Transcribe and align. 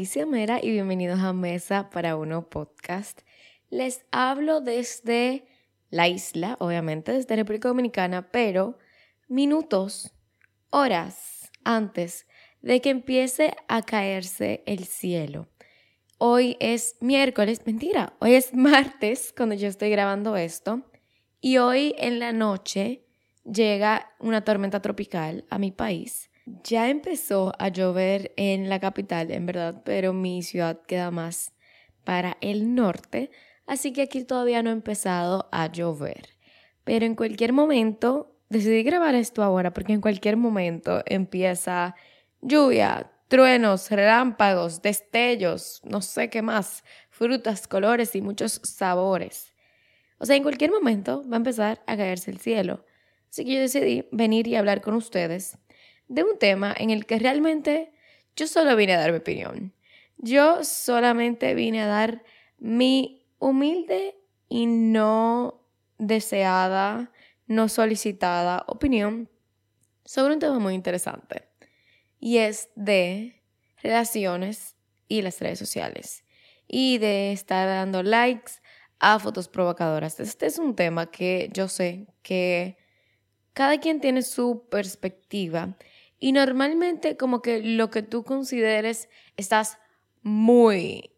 Alicia 0.00 0.24
Mera 0.24 0.60
y 0.62 0.70
bienvenidos 0.70 1.20
a 1.20 1.34
Mesa 1.34 1.90
para 1.90 2.16
Uno 2.16 2.48
Podcast. 2.48 3.20
Les 3.68 4.06
hablo 4.10 4.62
desde 4.62 5.44
la 5.90 6.08
isla, 6.08 6.56
obviamente, 6.58 7.12
desde 7.12 7.36
República 7.36 7.68
Dominicana, 7.68 8.30
pero 8.32 8.78
minutos, 9.28 10.14
horas 10.70 11.50
antes 11.64 12.26
de 12.62 12.80
que 12.80 12.88
empiece 12.88 13.54
a 13.68 13.82
caerse 13.82 14.62
el 14.64 14.84
cielo. 14.86 15.50
Hoy 16.16 16.56
es 16.60 16.96
miércoles, 17.00 17.60
mentira, 17.66 18.14
hoy 18.20 18.36
es 18.36 18.54
martes 18.54 19.34
cuando 19.36 19.54
yo 19.54 19.68
estoy 19.68 19.90
grabando 19.90 20.34
esto 20.38 20.80
y 21.42 21.58
hoy 21.58 21.94
en 21.98 22.20
la 22.20 22.32
noche 22.32 23.04
llega 23.44 24.10
una 24.18 24.44
tormenta 24.44 24.80
tropical 24.80 25.44
a 25.50 25.58
mi 25.58 25.72
país 25.72 26.29
ya 26.64 26.88
empezó 26.88 27.52
a 27.58 27.68
llover 27.68 28.32
en 28.36 28.68
la 28.68 28.80
capital, 28.80 29.30
en 29.30 29.46
verdad, 29.46 29.82
pero 29.84 30.12
mi 30.12 30.42
ciudad 30.42 30.80
queda 30.86 31.10
más 31.10 31.52
para 32.04 32.36
el 32.40 32.74
norte, 32.74 33.30
así 33.66 33.92
que 33.92 34.02
aquí 34.02 34.24
todavía 34.24 34.62
no 34.62 34.70
ha 34.70 34.72
empezado 34.72 35.48
a 35.52 35.66
llover. 35.70 36.30
Pero 36.84 37.06
en 37.06 37.14
cualquier 37.14 37.52
momento, 37.52 38.36
decidí 38.48 38.82
grabar 38.82 39.14
esto 39.14 39.42
ahora 39.42 39.72
porque 39.72 39.92
en 39.92 40.00
cualquier 40.00 40.36
momento 40.36 41.02
empieza 41.06 41.94
lluvia, 42.40 43.12
truenos, 43.28 43.90
relámpagos, 43.90 44.82
destellos, 44.82 45.80
no 45.84 46.02
sé 46.02 46.30
qué 46.30 46.42
más, 46.42 46.84
frutas, 47.10 47.68
colores 47.68 48.14
y 48.16 48.20
muchos 48.20 48.60
sabores. 48.64 49.54
O 50.18 50.26
sea, 50.26 50.36
en 50.36 50.42
cualquier 50.42 50.70
momento 50.70 51.22
va 51.30 51.36
a 51.36 51.38
empezar 51.38 51.82
a 51.86 51.96
caerse 51.96 52.30
el 52.30 52.38
cielo. 52.38 52.84
Así 53.30 53.44
que 53.44 53.54
yo 53.54 53.60
decidí 53.60 54.08
venir 54.10 54.48
y 54.48 54.56
hablar 54.56 54.80
con 54.80 54.94
ustedes 54.94 55.58
de 56.10 56.24
un 56.24 56.38
tema 56.38 56.74
en 56.76 56.90
el 56.90 57.06
que 57.06 57.18
realmente 57.20 57.92
yo 58.34 58.48
solo 58.48 58.74
vine 58.74 58.94
a 58.94 58.98
dar 58.98 59.12
mi 59.12 59.18
opinión. 59.18 59.72
Yo 60.18 60.64
solamente 60.64 61.54
vine 61.54 61.82
a 61.82 61.86
dar 61.86 62.24
mi 62.58 63.24
humilde 63.38 64.16
y 64.48 64.66
no 64.66 65.62
deseada, 65.98 67.12
no 67.46 67.68
solicitada 67.68 68.64
opinión 68.66 69.30
sobre 70.04 70.34
un 70.34 70.40
tema 70.40 70.58
muy 70.58 70.74
interesante. 70.74 71.48
Y 72.18 72.38
es 72.38 72.70
de 72.74 73.40
relaciones 73.80 74.74
y 75.06 75.22
las 75.22 75.40
redes 75.40 75.60
sociales. 75.60 76.24
Y 76.66 76.98
de 76.98 77.32
estar 77.32 77.68
dando 77.68 78.02
likes 78.02 78.54
a 78.98 79.20
fotos 79.20 79.48
provocadoras. 79.48 80.18
Este 80.18 80.46
es 80.46 80.58
un 80.58 80.74
tema 80.74 81.08
que 81.10 81.50
yo 81.52 81.68
sé 81.68 82.08
que 82.22 82.76
cada 83.52 83.78
quien 83.78 84.00
tiene 84.00 84.22
su 84.22 84.66
perspectiva 84.68 85.76
y 86.20 86.32
normalmente 86.32 87.16
como 87.16 87.42
que 87.42 87.62
lo 87.62 87.90
que 87.90 88.02
tú 88.02 88.22
consideres 88.24 89.08
estás 89.36 89.78
muy 90.22 91.10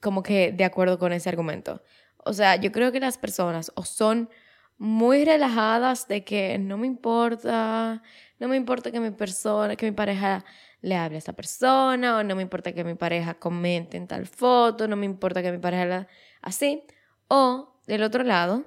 como 0.00 0.22
que 0.22 0.52
de 0.52 0.64
acuerdo 0.64 0.98
con 0.98 1.12
ese 1.12 1.28
argumento. 1.28 1.82
O 2.18 2.32
sea, 2.32 2.56
yo 2.56 2.70
creo 2.70 2.92
que 2.92 3.00
las 3.00 3.18
personas 3.18 3.72
o 3.74 3.84
son 3.84 4.28
muy 4.78 5.24
relajadas 5.24 6.06
de 6.06 6.22
que 6.22 6.58
no 6.58 6.76
me 6.76 6.86
importa, 6.86 8.02
no 8.38 8.48
me 8.48 8.56
importa 8.56 8.90
que 8.92 9.00
mi 9.00 9.10
persona, 9.10 9.74
que 9.74 9.86
mi 9.86 9.92
pareja 9.96 10.44
le 10.82 10.96
hable 10.96 11.16
a 11.16 11.18
esta 11.18 11.32
persona, 11.32 12.18
o 12.18 12.22
no 12.22 12.36
me 12.36 12.42
importa 12.42 12.72
que 12.72 12.84
mi 12.84 12.94
pareja 12.94 13.34
comente 13.34 13.96
en 13.96 14.06
tal 14.06 14.26
foto, 14.26 14.86
no 14.86 14.96
me 14.96 15.06
importa 15.06 15.42
que 15.42 15.50
mi 15.50 15.58
pareja 15.58 15.86
la... 15.86 16.08
así. 16.42 16.84
O 17.28 17.80
del 17.86 18.02
otro 18.02 18.22
lado, 18.22 18.64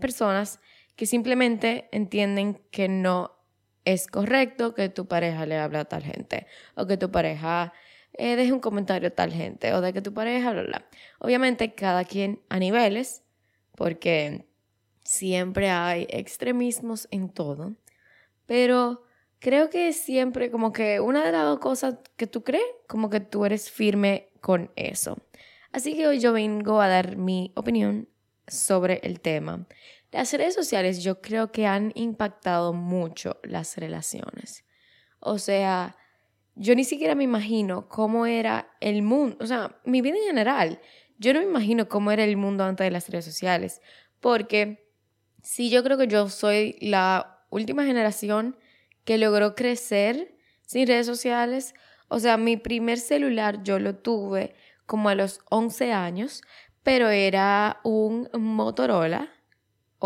personas 0.00 0.60
que 0.96 1.06
simplemente 1.06 1.88
entienden 1.92 2.60
que 2.70 2.88
no 2.88 3.34
es 3.84 4.06
correcto 4.06 4.74
que 4.74 4.88
tu 4.88 5.06
pareja 5.06 5.46
le 5.46 5.58
hable 5.58 5.78
a 5.78 5.84
tal 5.84 6.02
gente 6.02 6.46
o 6.74 6.86
que 6.86 6.96
tu 6.96 7.10
pareja 7.10 7.72
eh, 8.16 8.36
deje 8.36 8.52
un 8.52 8.60
comentario 8.60 9.08
a 9.08 9.10
tal 9.10 9.32
gente 9.32 9.72
o 9.74 9.80
de 9.80 9.92
que 9.92 10.00
tu 10.00 10.14
pareja, 10.14 10.52
bla, 10.52 10.62
bla. 10.62 10.88
Obviamente 11.18 11.74
cada 11.74 12.04
quien 12.04 12.40
a 12.48 12.58
niveles, 12.58 13.24
porque 13.76 14.46
siempre 15.02 15.70
hay 15.70 16.06
extremismos 16.08 17.08
en 17.10 17.28
todo, 17.28 17.74
pero 18.46 19.02
creo 19.40 19.68
que 19.68 19.92
siempre 19.92 20.50
como 20.50 20.72
que 20.72 21.00
una 21.00 21.24
de 21.24 21.32
las 21.32 21.44
dos 21.44 21.58
cosas 21.58 21.96
que 22.16 22.26
tú 22.26 22.44
crees, 22.44 22.64
como 22.86 23.10
que 23.10 23.20
tú 23.20 23.44
eres 23.44 23.70
firme 23.70 24.30
con 24.40 24.70
eso. 24.76 25.18
Así 25.72 25.96
que 25.96 26.06
hoy 26.06 26.20
yo 26.20 26.32
vengo 26.32 26.80
a 26.80 26.88
dar 26.88 27.16
mi 27.16 27.52
opinión 27.56 28.08
sobre 28.46 29.00
el 29.02 29.20
tema. 29.20 29.66
Las 30.14 30.32
redes 30.32 30.54
sociales 30.54 31.02
yo 31.02 31.20
creo 31.20 31.50
que 31.50 31.66
han 31.66 31.90
impactado 31.96 32.72
mucho 32.72 33.40
las 33.42 33.76
relaciones. 33.76 34.64
O 35.18 35.38
sea, 35.38 35.96
yo 36.54 36.76
ni 36.76 36.84
siquiera 36.84 37.16
me 37.16 37.24
imagino 37.24 37.88
cómo 37.88 38.24
era 38.24 38.70
el 38.80 39.02
mundo, 39.02 39.36
o 39.40 39.46
sea, 39.48 39.80
mi 39.84 40.02
vida 40.02 40.16
en 40.18 40.22
general. 40.22 40.80
Yo 41.18 41.34
no 41.34 41.40
me 41.40 41.46
imagino 41.46 41.88
cómo 41.88 42.12
era 42.12 42.22
el 42.22 42.36
mundo 42.36 42.62
antes 42.62 42.84
de 42.84 42.92
las 42.92 43.08
redes 43.08 43.24
sociales, 43.24 43.80
porque 44.20 44.88
sí, 45.42 45.68
yo 45.68 45.82
creo 45.82 45.98
que 45.98 46.06
yo 46.06 46.28
soy 46.28 46.76
la 46.80 47.44
última 47.50 47.84
generación 47.84 48.56
que 49.02 49.18
logró 49.18 49.56
crecer 49.56 50.36
sin 50.64 50.86
redes 50.86 51.06
sociales. 51.06 51.74
O 52.06 52.20
sea, 52.20 52.36
mi 52.36 52.56
primer 52.56 53.00
celular 53.00 53.64
yo 53.64 53.80
lo 53.80 53.96
tuve 53.96 54.54
como 54.86 55.08
a 55.08 55.16
los 55.16 55.40
11 55.50 55.92
años, 55.92 56.42
pero 56.84 57.08
era 57.08 57.80
un 57.82 58.28
Motorola 58.32 59.33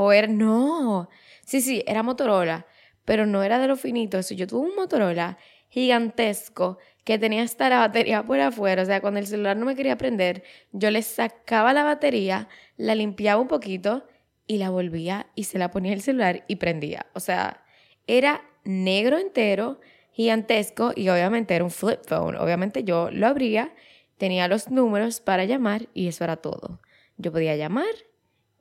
o 0.00 0.12
era, 0.12 0.28
no, 0.28 1.08
sí, 1.44 1.60
sí, 1.60 1.82
era 1.84 2.04
Motorola, 2.04 2.66
pero 3.04 3.26
no 3.26 3.42
era 3.42 3.58
de 3.58 3.66
lo 3.66 3.74
finito. 3.74 4.16
Eso, 4.16 4.32
yo 4.32 4.46
tuve 4.46 4.68
un 4.68 4.76
Motorola 4.76 5.38
gigantesco 5.70 6.78
que 7.02 7.18
tenía 7.18 7.42
hasta 7.42 7.68
la 7.68 7.80
batería 7.80 8.22
por 8.22 8.38
afuera. 8.38 8.82
O 8.82 8.84
sea, 8.84 9.00
cuando 9.00 9.18
el 9.18 9.26
celular 9.26 9.56
no 9.56 9.66
me 9.66 9.74
quería 9.74 9.98
prender, 9.98 10.44
yo 10.70 10.92
le 10.92 11.02
sacaba 11.02 11.72
la 11.72 11.82
batería, 11.82 12.48
la 12.76 12.94
limpiaba 12.94 13.42
un 13.42 13.48
poquito 13.48 14.06
y 14.46 14.58
la 14.58 14.70
volvía 14.70 15.26
y 15.34 15.44
se 15.44 15.58
la 15.58 15.72
ponía 15.72 15.92
el 15.94 16.00
celular 16.00 16.44
y 16.46 16.56
prendía. 16.56 17.06
O 17.14 17.18
sea, 17.18 17.64
era 18.06 18.42
negro 18.62 19.18
entero, 19.18 19.80
gigantesco 20.12 20.92
y 20.94 21.08
obviamente 21.08 21.56
era 21.56 21.64
un 21.64 21.72
flip 21.72 22.04
phone. 22.06 22.36
Obviamente 22.36 22.84
yo 22.84 23.10
lo 23.10 23.26
abría, 23.26 23.74
tenía 24.16 24.46
los 24.46 24.70
números 24.70 25.20
para 25.20 25.44
llamar 25.44 25.88
y 25.92 26.06
eso 26.06 26.22
era 26.22 26.36
todo. 26.36 26.80
Yo 27.16 27.32
podía 27.32 27.56
llamar 27.56 28.07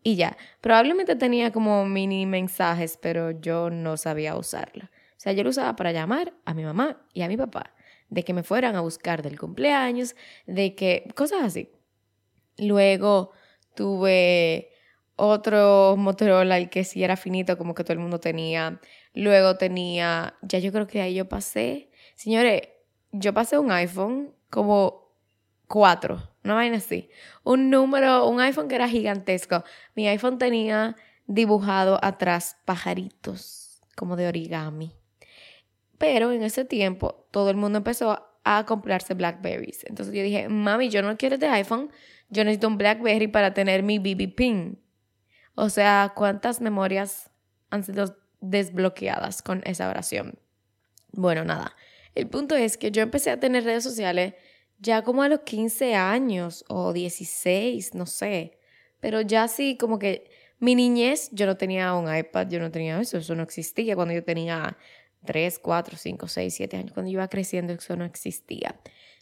y 0.03 0.15
ya. 0.15 0.37
Probablemente 0.61 1.15
tenía 1.15 1.51
como 1.51 1.85
mini 1.85 2.25
mensajes, 2.25 2.97
pero 3.01 3.31
yo 3.31 3.69
no 3.69 3.97
sabía 3.97 4.35
usarla. 4.35 4.91
O 5.11 5.19
sea, 5.19 5.33
yo 5.33 5.43
lo 5.43 5.49
usaba 5.49 5.75
para 5.75 5.91
llamar 5.91 6.33
a 6.45 6.53
mi 6.53 6.63
mamá 6.63 7.01
y 7.13 7.23
a 7.23 7.27
mi 7.27 7.37
papá, 7.37 7.73
de 8.09 8.23
que 8.23 8.33
me 8.33 8.43
fueran 8.43 8.75
a 8.75 8.81
buscar 8.81 9.21
del 9.23 9.39
cumpleaños, 9.39 10.15
de 10.45 10.75
que 10.75 11.11
cosas 11.15 11.43
así. 11.43 11.71
Luego 12.57 13.31
tuve 13.75 14.69
otro 15.15 15.95
Motorola, 15.97 16.57
el 16.57 16.69
que 16.69 16.83
sí 16.83 17.03
era 17.03 17.17
finito, 17.17 17.57
como 17.57 17.73
que 17.73 17.83
todo 17.83 17.93
el 17.93 17.99
mundo 17.99 18.19
tenía. 18.19 18.79
Luego 19.13 19.57
tenía, 19.57 20.35
ya 20.43 20.59
yo 20.59 20.71
creo 20.71 20.87
que 20.87 21.01
ahí 21.01 21.15
yo 21.15 21.27
pasé, 21.27 21.89
señores, 22.15 22.61
yo 23.11 23.33
pasé 23.33 23.57
un 23.57 23.71
iPhone 23.71 24.33
como 24.49 25.11
cuatro 25.67 26.21
una 26.47 26.55
vaina 26.55 26.77
así. 26.77 27.09
Un 27.43 27.69
número, 27.69 28.27
un 28.27 28.39
iPhone 28.41 28.67
que 28.67 28.75
era 28.75 28.89
gigantesco. 28.89 29.63
Mi 29.95 30.07
iPhone 30.07 30.37
tenía 30.37 30.95
dibujado 31.27 31.99
atrás 32.01 32.57
pajaritos, 32.65 33.81
como 33.95 34.15
de 34.15 34.27
origami. 34.27 34.93
Pero 35.97 36.31
en 36.31 36.43
ese 36.43 36.65
tiempo 36.65 37.27
todo 37.31 37.49
el 37.49 37.57
mundo 37.57 37.77
empezó 37.77 38.27
a 38.43 38.65
comprarse 38.65 39.13
Blackberries. 39.13 39.83
Entonces 39.85 40.15
yo 40.15 40.23
dije, 40.23 40.47
mami, 40.47 40.89
yo 40.89 41.01
no 41.01 41.17
quiero 41.17 41.35
este 41.35 41.47
iPhone, 41.47 41.91
yo 42.29 42.43
necesito 42.43 42.67
un 42.67 42.77
Blackberry 42.77 43.27
para 43.27 43.53
tener 43.53 43.83
mi 43.83 43.99
BB 43.99 44.35
pin. 44.35 44.79
O 45.55 45.69
sea, 45.69 46.13
¿cuántas 46.15 46.61
memorias 46.61 47.29
han 47.69 47.83
sido 47.83 48.17
desbloqueadas 48.39 49.41
con 49.41 49.61
esa 49.65 49.89
oración? 49.89 50.39
Bueno, 51.11 51.43
nada. 51.43 51.75
El 52.15 52.27
punto 52.27 52.55
es 52.55 52.77
que 52.77 52.91
yo 52.91 53.01
empecé 53.01 53.31
a 53.31 53.39
tener 53.39 53.63
redes 53.63 53.83
sociales 53.83 54.33
ya 54.79 55.03
como 55.03 55.23
a 55.23 55.29
los 55.29 55.41
15 55.41 55.95
años 55.95 56.65
o 56.67 56.93
16, 56.93 57.95
no 57.95 58.05
sé. 58.05 58.59
Pero 58.99 59.21
ya 59.21 59.47
sí, 59.47 59.77
como 59.77 59.99
que 59.99 60.29
mi 60.59 60.75
niñez, 60.75 61.29
yo 61.31 61.45
no 61.45 61.57
tenía 61.57 61.93
un 61.93 62.13
iPad, 62.13 62.47
yo 62.49 62.59
no 62.59 62.71
tenía 62.71 62.99
eso, 62.99 63.17
eso 63.17 63.35
no 63.35 63.43
existía 63.43 63.95
cuando 63.95 64.13
yo 64.13 64.23
tenía 64.23 64.77
3, 65.25 65.59
4, 65.59 65.97
5, 65.97 66.27
6, 66.27 66.53
7 66.55 66.77
años, 66.77 66.93
cuando 66.93 67.11
iba 67.11 67.27
creciendo, 67.27 67.73
eso 67.73 67.95
no 67.95 68.05
existía. 68.05 68.79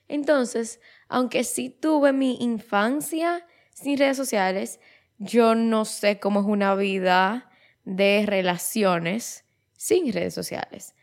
Entonces, 0.07 0.79
aunque 1.07 1.43
sí 1.43 1.69
tuve 1.69 2.13
mi 2.13 2.37
infancia 2.39 3.45
sin 3.73 3.97
redes 3.97 4.17
sociales, 4.17 4.79
yo 5.17 5.55
no 5.55 5.85
sé 5.85 6.19
cómo 6.19 6.41
es 6.41 6.45
una 6.45 6.75
vida 6.75 7.49
de 7.83 8.23
relaciones 8.25 9.45
sin 9.73 10.11
redes 10.11 10.33
sociales. 10.33 10.95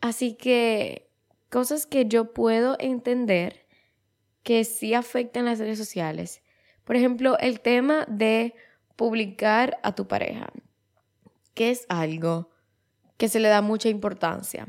Así 0.00 0.34
que 0.34 1.10
cosas 1.50 1.86
que 1.86 2.06
yo 2.06 2.32
puedo 2.32 2.76
entender 2.78 3.65
que 4.46 4.62
sí 4.62 4.94
afectan 4.94 5.46
las 5.46 5.58
redes 5.58 5.76
sociales. 5.76 6.40
Por 6.84 6.94
ejemplo, 6.94 7.36
el 7.40 7.58
tema 7.58 8.06
de 8.08 8.54
publicar 8.94 9.80
a 9.82 9.92
tu 9.96 10.06
pareja, 10.06 10.52
que 11.52 11.72
es 11.72 11.84
algo 11.88 12.52
que 13.16 13.28
se 13.28 13.40
le 13.40 13.48
da 13.48 13.60
mucha 13.60 13.88
importancia. 13.88 14.68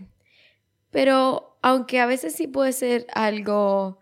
Pero 0.90 1.60
aunque 1.62 2.00
a 2.00 2.08
veces 2.08 2.34
sí 2.34 2.48
puede 2.48 2.74
ser 2.74 3.06
algo 3.14 4.00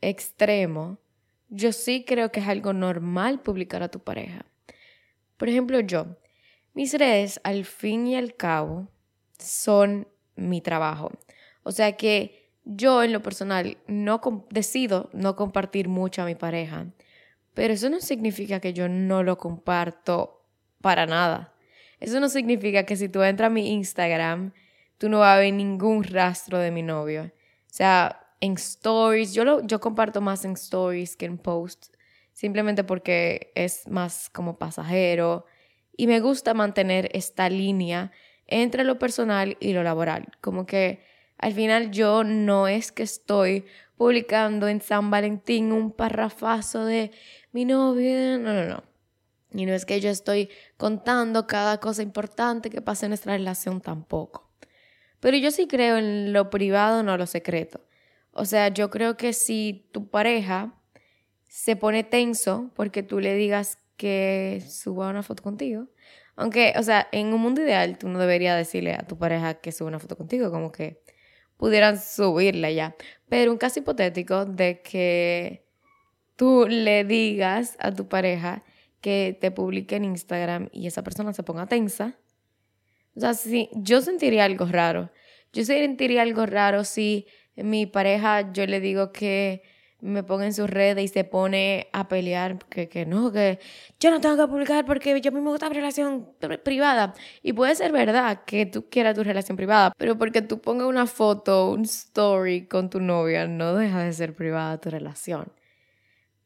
extremo, 0.00 0.96
yo 1.50 1.72
sí 1.72 2.06
creo 2.06 2.32
que 2.32 2.40
es 2.40 2.48
algo 2.48 2.72
normal 2.72 3.42
publicar 3.42 3.82
a 3.82 3.90
tu 3.90 4.00
pareja. 4.00 4.46
Por 5.36 5.50
ejemplo, 5.50 5.78
yo, 5.80 6.06
mis 6.72 6.94
redes 6.94 7.38
al 7.44 7.66
fin 7.66 8.06
y 8.06 8.16
al 8.16 8.34
cabo 8.34 8.88
son 9.38 10.08
mi 10.36 10.62
trabajo. 10.62 11.10
O 11.64 11.70
sea 11.70 11.98
que 11.98 12.47
yo 12.68 13.02
en 13.02 13.12
lo 13.12 13.22
personal 13.22 13.78
no 13.86 14.20
decido 14.50 15.08
no 15.14 15.36
compartir 15.36 15.88
mucho 15.88 16.22
a 16.22 16.26
mi 16.26 16.34
pareja, 16.34 16.86
pero 17.54 17.72
eso 17.72 17.88
no 17.88 18.00
significa 18.00 18.60
que 18.60 18.74
yo 18.74 18.88
no 18.88 19.22
lo 19.22 19.38
comparto 19.38 20.44
para 20.82 21.06
nada. 21.06 21.54
Eso 21.98 22.20
no 22.20 22.28
significa 22.28 22.84
que 22.84 22.96
si 22.96 23.08
tú 23.08 23.22
entras 23.22 23.46
a 23.46 23.50
mi 23.50 23.72
Instagram, 23.72 24.52
tú 24.98 25.08
no 25.08 25.20
vas 25.20 25.36
a 25.36 25.40
ver 25.40 25.54
ningún 25.54 26.04
rastro 26.04 26.58
de 26.58 26.70
mi 26.70 26.82
novio. 26.82 27.22
O 27.24 27.30
sea, 27.66 28.20
en 28.40 28.52
stories, 28.52 29.32
yo, 29.32 29.44
lo, 29.44 29.66
yo 29.66 29.80
comparto 29.80 30.20
más 30.20 30.44
en 30.44 30.52
stories 30.52 31.16
que 31.16 31.24
en 31.24 31.38
posts, 31.38 31.90
simplemente 32.32 32.84
porque 32.84 33.50
es 33.54 33.88
más 33.88 34.28
como 34.30 34.58
pasajero 34.58 35.46
y 35.96 36.06
me 36.06 36.20
gusta 36.20 36.54
mantener 36.54 37.08
esta 37.12 37.48
línea 37.48 38.12
entre 38.46 38.84
lo 38.84 38.98
personal 38.98 39.56
y 39.58 39.72
lo 39.72 39.82
laboral. 39.82 40.26
Como 40.40 40.66
que 40.66 41.02
al 41.38 41.52
final 41.52 41.90
yo 41.90 42.24
no 42.24 42.68
es 42.68 42.92
que 42.92 43.04
estoy 43.04 43.64
publicando 43.96 44.68
en 44.68 44.80
San 44.80 45.10
Valentín 45.10 45.72
un 45.72 45.92
parrafazo 45.92 46.84
de 46.84 47.10
mi 47.52 47.64
novia, 47.64 48.38
no, 48.38 48.52
no, 48.52 48.64
no. 48.64 48.84
Y 49.52 49.64
no 49.64 49.72
es 49.72 49.86
que 49.86 50.00
yo 50.00 50.10
estoy 50.10 50.50
contando 50.76 51.46
cada 51.46 51.78
cosa 51.78 52.02
importante 52.02 52.70
que 52.70 52.82
pasa 52.82 53.06
en 53.06 53.10
nuestra 53.10 53.32
relación 53.32 53.80
tampoco. 53.80 54.50
Pero 55.20 55.36
yo 55.36 55.50
sí 55.50 55.66
creo 55.66 55.96
en 55.96 56.32
lo 56.32 56.50
privado, 56.50 57.02
no 57.02 57.16
lo 57.16 57.26
secreto. 57.26 57.80
O 58.32 58.44
sea, 58.44 58.68
yo 58.68 58.90
creo 58.90 59.16
que 59.16 59.32
si 59.32 59.88
tu 59.92 60.08
pareja 60.10 60.74
se 61.48 61.76
pone 61.76 62.04
tenso 62.04 62.70
porque 62.74 63.02
tú 63.02 63.20
le 63.20 63.34
digas 63.34 63.78
que 63.96 64.62
suba 64.68 65.08
una 65.08 65.22
foto 65.22 65.42
contigo, 65.42 65.88
aunque, 66.36 66.72
o 66.76 66.82
sea, 66.82 67.08
en 67.10 67.32
un 67.32 67.40
mundo 67.40 67.62
ideal 67.62 67.98
tú 67.98 68.08
no 68.08 68.18
deberías 68.18 68.56
decirle 68.56 68.94
a 68.94 69.02
tu 69.06 69.18
pareja 69.18 69.54
que 69.54 69.72
suba 69.72 69.88
una 69.88 69.98
foto 69.98 70.16
contigo, 70.16 70.52
como 70.52 70.70
que 70.70 71.02
pudieran 71.58 72.00
subirla 72.00 72.70
ya. 72.70 72.96
Pero 73.28 73.52
un 73.52 73.58
caso 73.58 73.80
hipotético 73.80 74.46
de 74.46 74.80
que 74.80 75.66
tú 76.36 76.66
le 76.66 77.04
digas 77.04 77.76
a 77.80 77.92
tu 77.92 78.08
pareja 78.08 78.64
que 79.02 79.36
te 79.38 79.50
publique 79.50 79.96
en 79.96 80.06
Instagram 80.06 80.70
y 80.72 80.86
esa 80.86 81.02
persona 81.02 81.34
se 81.34 81.42
ponga 81.42 81.66
tensa. 81.66 82.16
O 83.14 83.20
sea, 83.20 83.34
sí, 83.34 83.68
yo 83.74 84.00
sentiría 84.00 84.44
algo 84.44 84.64
raro. 84.64 85.10
Yo 85.52 85.64
sentiría 85.64 86.22
algo 86.22 86.46
raro 86.46 86.84
si 86.84 87.26
mi 87.56 87.86
pareja 87.86 88.52
yo 88.52 88.66
le 88.66 88.80
digo 88.80 89.12
que 89.12 89.62
me 90.00 90.22
ponga 90.22 90.44
en 90.44 90.52
sus 90.52 90.70
redes 90.70 91.04
y 91.04 91.08
se 91.08 91.24
pone 91.24 91.88
a 91.92 92.08
pelear, 92.08 92.58
que, 92.68 92.88
que 92.88 93.04
no, 93.04 93.32
que 93.32 93.58
yo 93.98 94.10
no 94.10 94.20
tengo 94.20 94.36
que 94.36 94.46
publicar 94.46 94.84
porque 94.84 95.20
yo 95.20 95.32
mismo 95.32 95.50
gusta 95.50 95.68
mi 95.68 95.76
relación 95.76 96.28
privada. 96.64 97.14
Y 97.42 97.52
puede 97.52 97.74
ser 97.74 97.90
verdad 97.92 98.42
que 98.44 98.66
tú 98.66 98.88
quieras 98.88 99.14
tu 99.16 99.24
relación 99.24 99.56
privada, 99.56 99.92
pero 99.96 100.16
porque 100.16 100.42
tú 100.42 100.60
pongas 100.60 100.86
una 100.86 101.06
foto, 101.06 101.70
un 101.70 101.82
story 101.82 102.66
con 102.66 102.90
tu 102.90 103.00
novia, 103.00 103.46
no 103.46 103.74
deja 103.74 104.02
de 104.02 104.12
ser 104.12 104.34
privada 104.34 104.80
tu 104.80 104.90
relación. 104.90 105.52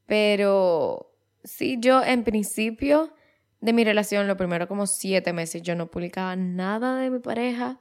Pero 0.07 1.13
sí, 1.45 1.77
yo 1.79 2.03
en 2.03 2.25
principio 2.25 3.13
de 3.61 3.73
mi 3.73 3.85
relación, 3.85 4.27
lo 4.27 4.37
primero 4.37 4.67
como 4.67 4.87
siete 4.87 5.33
meses, 5.33 5.63
yo 5.63 5.75
no 5.75 5.91
publicaba 5.91 6.37
nada 6.37 6.97
de 6.97 7.11
mi 7.11 7.21
pareja 7.21 7.81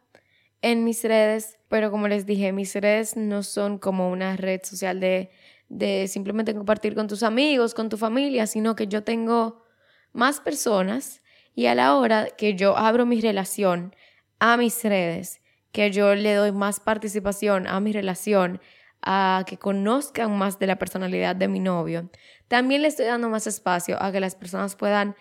en 0.61 0.83
mis 0.83 1.03
redes, 1.03 1.57
pero 1.69 1.91
como 1.91 2.07
les 2.07 2.25
dije, 2.25 2.51
mis 2.51 2.75
redes 2.75 3.17
no 3.17 3.41
son 3.43 3.79
como 3.79 4.11
una 4.11 4.37
red 4.37 4.61
social 4.63 4.99
de 4.99 5.31
de 5.71 6.09
simplemente 6.09 6.53
compartir 6.53 6.95
con 6.95 7.07
tus 7.07 7.23
amigos, 7.23 7.73
con 7.73 7.87
tu 7.87 7.95
familia, 7.95 8.45
sino 8.45 8.75
que 8.75 8.87
yo 8.87 9.03
tengo 9.03 9.63
más 10.11 10.41
personas 10.41 11.21
y 11.55 11.67
a 11.67 11.75
la 11.75 11.95
hora 11.95 12.27
que 12.37 12.55
yo 12.55 12.77
abro 12.77 13.05
mi 13.05 13.21
relación 13.21 13.95
a 14.39 14.57
mis 14.57 14.83
redes, 14.83 15.41
que 15.71 15.89
yo 15.89 16.13
le 16.13 16.33
doy 16.33 16.51
más 16.51 16.81
participación 16.81 17.67
a 17.67 17.79
mi 17.79 17.93
relación, 17.93 18.59
a 19.01 19.45
que 19.47 19.57
conozcan 19.57 20.37
más 20.37 20.59
de 20.59 20.67
la 20.67 20.77
personalidad 20.77 21.37
de 21.37 21.47
mi 21.47 21.61
novio, 21.61 22.09
también 22.49 22.81
le 22.81 22.89
estoy 22.89 23.05
dando 23.05 23.29
más 23.29 23.47
espacio 23.47 24.01
a 24.03 24.11
que 24.11 24.19
las 24.19 24.35
personas 24.35 24.75
puedan 24.75 25.15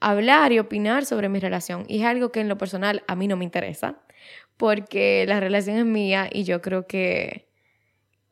hablar 0.00 0.50
y 0.50 0.58
opinar 0.58 1.06
sobre 1.06 1.28
mi 1.28 1.38
relación. 1.38 1.84
Y 1.86 2.00
es 2.00 2.06
algo 2.06 2.32
que 2.32 2.40
en 2.40 2.48
lo 2.48 2.58
personal 2.58 3.04
a 3.06 3.14
mí 3.14 3.28
no 3.28 3.36
me 3.36 3.44
interesa, 3.44 4.00
porque 4.56 5.24
la 5.28 5.38
relación 5.38 5.76
es 5.76 5.84
mía 5.84 6.28
y 6.30 6.42
yo 6.42 6.60
creo 6.60 6.88
que 6.88 7.51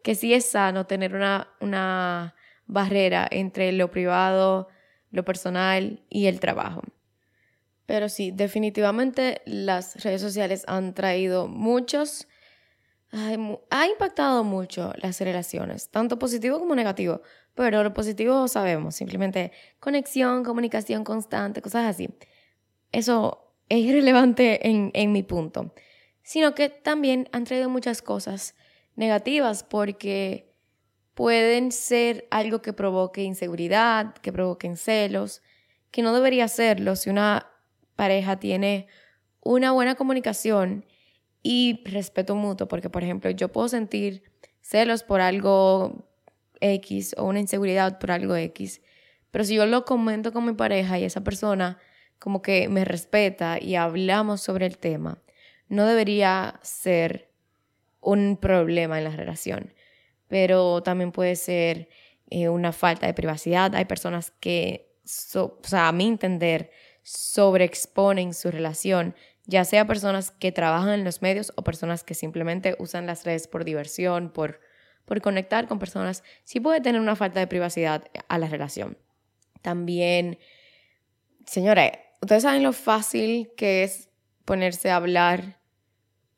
que 0.03 0.15
sí 0.15 0.35
es 0.35 0.47
sano 0.47 0.87
tener 0.87 1.15
una, 1.15 1.49
una 1.61 2.35
barrera 2.67 3.27
entre 3.31 3.73
lo 3.73 3.91
privado, 3.91 4.69
lo 5.11 5.25
personal 5.25 6.05
y 6.09 6.27
el 6.27 6.41
trabajo. 6.41 6.83
Pero 7.87 8.09
sí, 8.09 8.31
definitivamente 8.31 9.43
las 9.47 10.03
redes 10.05 10.21
sociales 10.21 10.65
han 10.69 10.95
traído 10.95 11.49
muchos, 11.49 12.29
ha 13.13 13.87
impactado 13.89 14.45
mucho 14.45 14.93
las 15.03 15.21
relaciones, 15.21 15.91
tanto 15.91 16.19
positivo 16.19 16.61
como 16.61 16.77
negativo. 16.77 17.23
Pero 17.55 17.83
lo 17.83 17.93
positivo 17.93 18.47
sabemos, 18.47 18.95
simplemente 18.95 19.51
conexión, 19.81 20.45
comunicación 20.45 21.03
constante, 21.03 21.61
cosas 21.61 21.87
así. 21.87 22.09
Eso 22.93 23.53
es 23.69 23.81
irrelevante 23.81 24.69
en, 24.69 24.93
en 24.95 25.11
mi 25.11 25.25
punto. 25.25 25.75
Sino 26.23 26.55
que 26.55 26.69
también 26.69 27.29
han 27.33 27.43
traído 27.43 27.69
muchas 27.69 28.03
cosas 28.03 28.55
negativas 29.01 29.65
porque 29.65 30.53
pueden 31.15 31.73
ser 31.73 32.29
algo 32.31 32.61
que 32.61 32.75
provoque 32.75 33.23
inseguridad, 33.23 34.15
que 34.17 34.31
provoquen 34.31 34.77
celos, 34.77 35.43
que 35.91 36.03
no 36.03 36.15
debería 36.15 36.49
serlo 36.49 36.95
si 36.97 37.09
una 37.09 37.51
pareja 37.97 38.39
tiene 38.39 38.89
una 39.41 39.73
buena 39.73 39.95
comunicación 39.95 40.85
y 41.43 41.83
respeto 41.87 42.35
mutuo, 42.35 42.69
porque 42.69 42.91
por 42.91 43.03
ejemplo 43.03 43.31
yo 43.31 43.49
puedo 43.49 43.69
sentir 43.69 44.23
celos 44.61 45.03
por 45.03 45.23
algo 45.23 46.07
X 46.61 47.15
o 47.17 47.25
una 47.25 47.41
inseguridad 47.41 47.99
por 47.99 48.11
algo 48.11 48.37
X, 48.37 48.83
pero 49.31 49.45
si 49.45 49.55
yo 49.55 49.65
lo 49.65 49.87
comento 49.87 50.31
con 50.31 50.45
mi 50.45 50.53
pareja 50.53 50.99
y 50.99 51.05
esa 51.05 51.25
persona 51.25 51.79
como 52.19 52.43
que 52.43 52.69
me 52.69 52.85
respeta 52.85 53.59
y 53.59 53.77
hablamos 53.77 54.43
sobre 54.43 54.67
el 54.67 54.77
tema, 54.77 55.23
no 55.69 55.87
debería 55.87 56.61
ser 56.63 57.30
un 58.01 58.37
problema 58.37 58.99
en 58.99 59.05
la 59.05 59.11
relación, 59.11 59.75
pero 60.29 60.83
también 60.83 61.13
puede 61.13 61.37
ser 61.37 61.89
eh, 62.31 62.49
una 62.49 62.73
falta 62.73 63.07
de 63.07 63.15
privacidad. 63.15 63.75
Hay 63.75 63.85
personas 63.85 64.33
que, 64.41 64.95
o 65.35 65.59
sea, 65.63 65.89
a 65.89 65.93
mi 65.93 66.07
entender, 66.07 66.71
sobreexponen 67.03 68.35
su 68.35 68.51
relación, 68.51 69.15
ya 69.47 69.65
sea 69.65 69.87
personas 69.87 70.31
que 70.31 70.53
trabajan 70.53 70.91
en 70.91 71.05
los 71.05 71.23
medios 71.23 71.53
o 71.57 71.65
personas 71.65 72.05
que 72.05 72.15
simplemente 72.15 72.77
usan 72.79 73.07
las 73.07 73.25
redes 73.25 73.49
por 73.49 73.65
diversión, 73.65 74.31
por, 74.31 74.61
por 75.05 75.21
conectar 75.21 75.67
con 75.67 75.79
personas, 75.79 76.23
sí 76.45 76.61
puede 76.61 76.81
tener 76.81 77.01
una 77.01 77.17
falta 77.17 77.41
de 77.41 77.47
privacidad 77.47 78.05
a 78.29 78.39
la 78.39 78.47
relación. 78.47 78.97
También, 79.63 80.39
señores, 81.47 81.93
ustedes 82.23 82.45
saben 82.45 82.63
lo 82.63 82.73
fácil 82.73 83.51
que 83.57 83.83
es 83.83 84.09
ponerse 84.45 84.91
a 84.91 84.97
hablar 84.97 85.60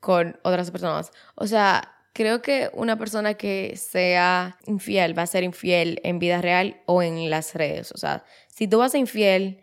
con 0.02 0.36
otras 0.42 0.72
personas. 0.72 1.12
O 1.36 1.46
sea, 1.46 1.94
creo 2.12 2.42
que 2.42 2.70
una 2.74 2.98
persona 2.98 3.34
que 3.34 3.76
sea 3.76 4.58
infiel 4.66 5.16
va 5.16 5.22
a 5.22 5.28
ser 5.28 5.44
infiel 5.44 6.00
en 6.02 6.18
vida 6.18 6.42
real 6.42 6.82
o 6.86 7.04
en 7.04 7.30
las 7.30 7.54
redes. 7.54 7.92
O 7.92 7.98
sea, 7.98 8.24
si 8.48 8.66
tú 8.66 8.78
vas 8.78 8.94
a 8.94 8.98
infiel, 8.98 9.60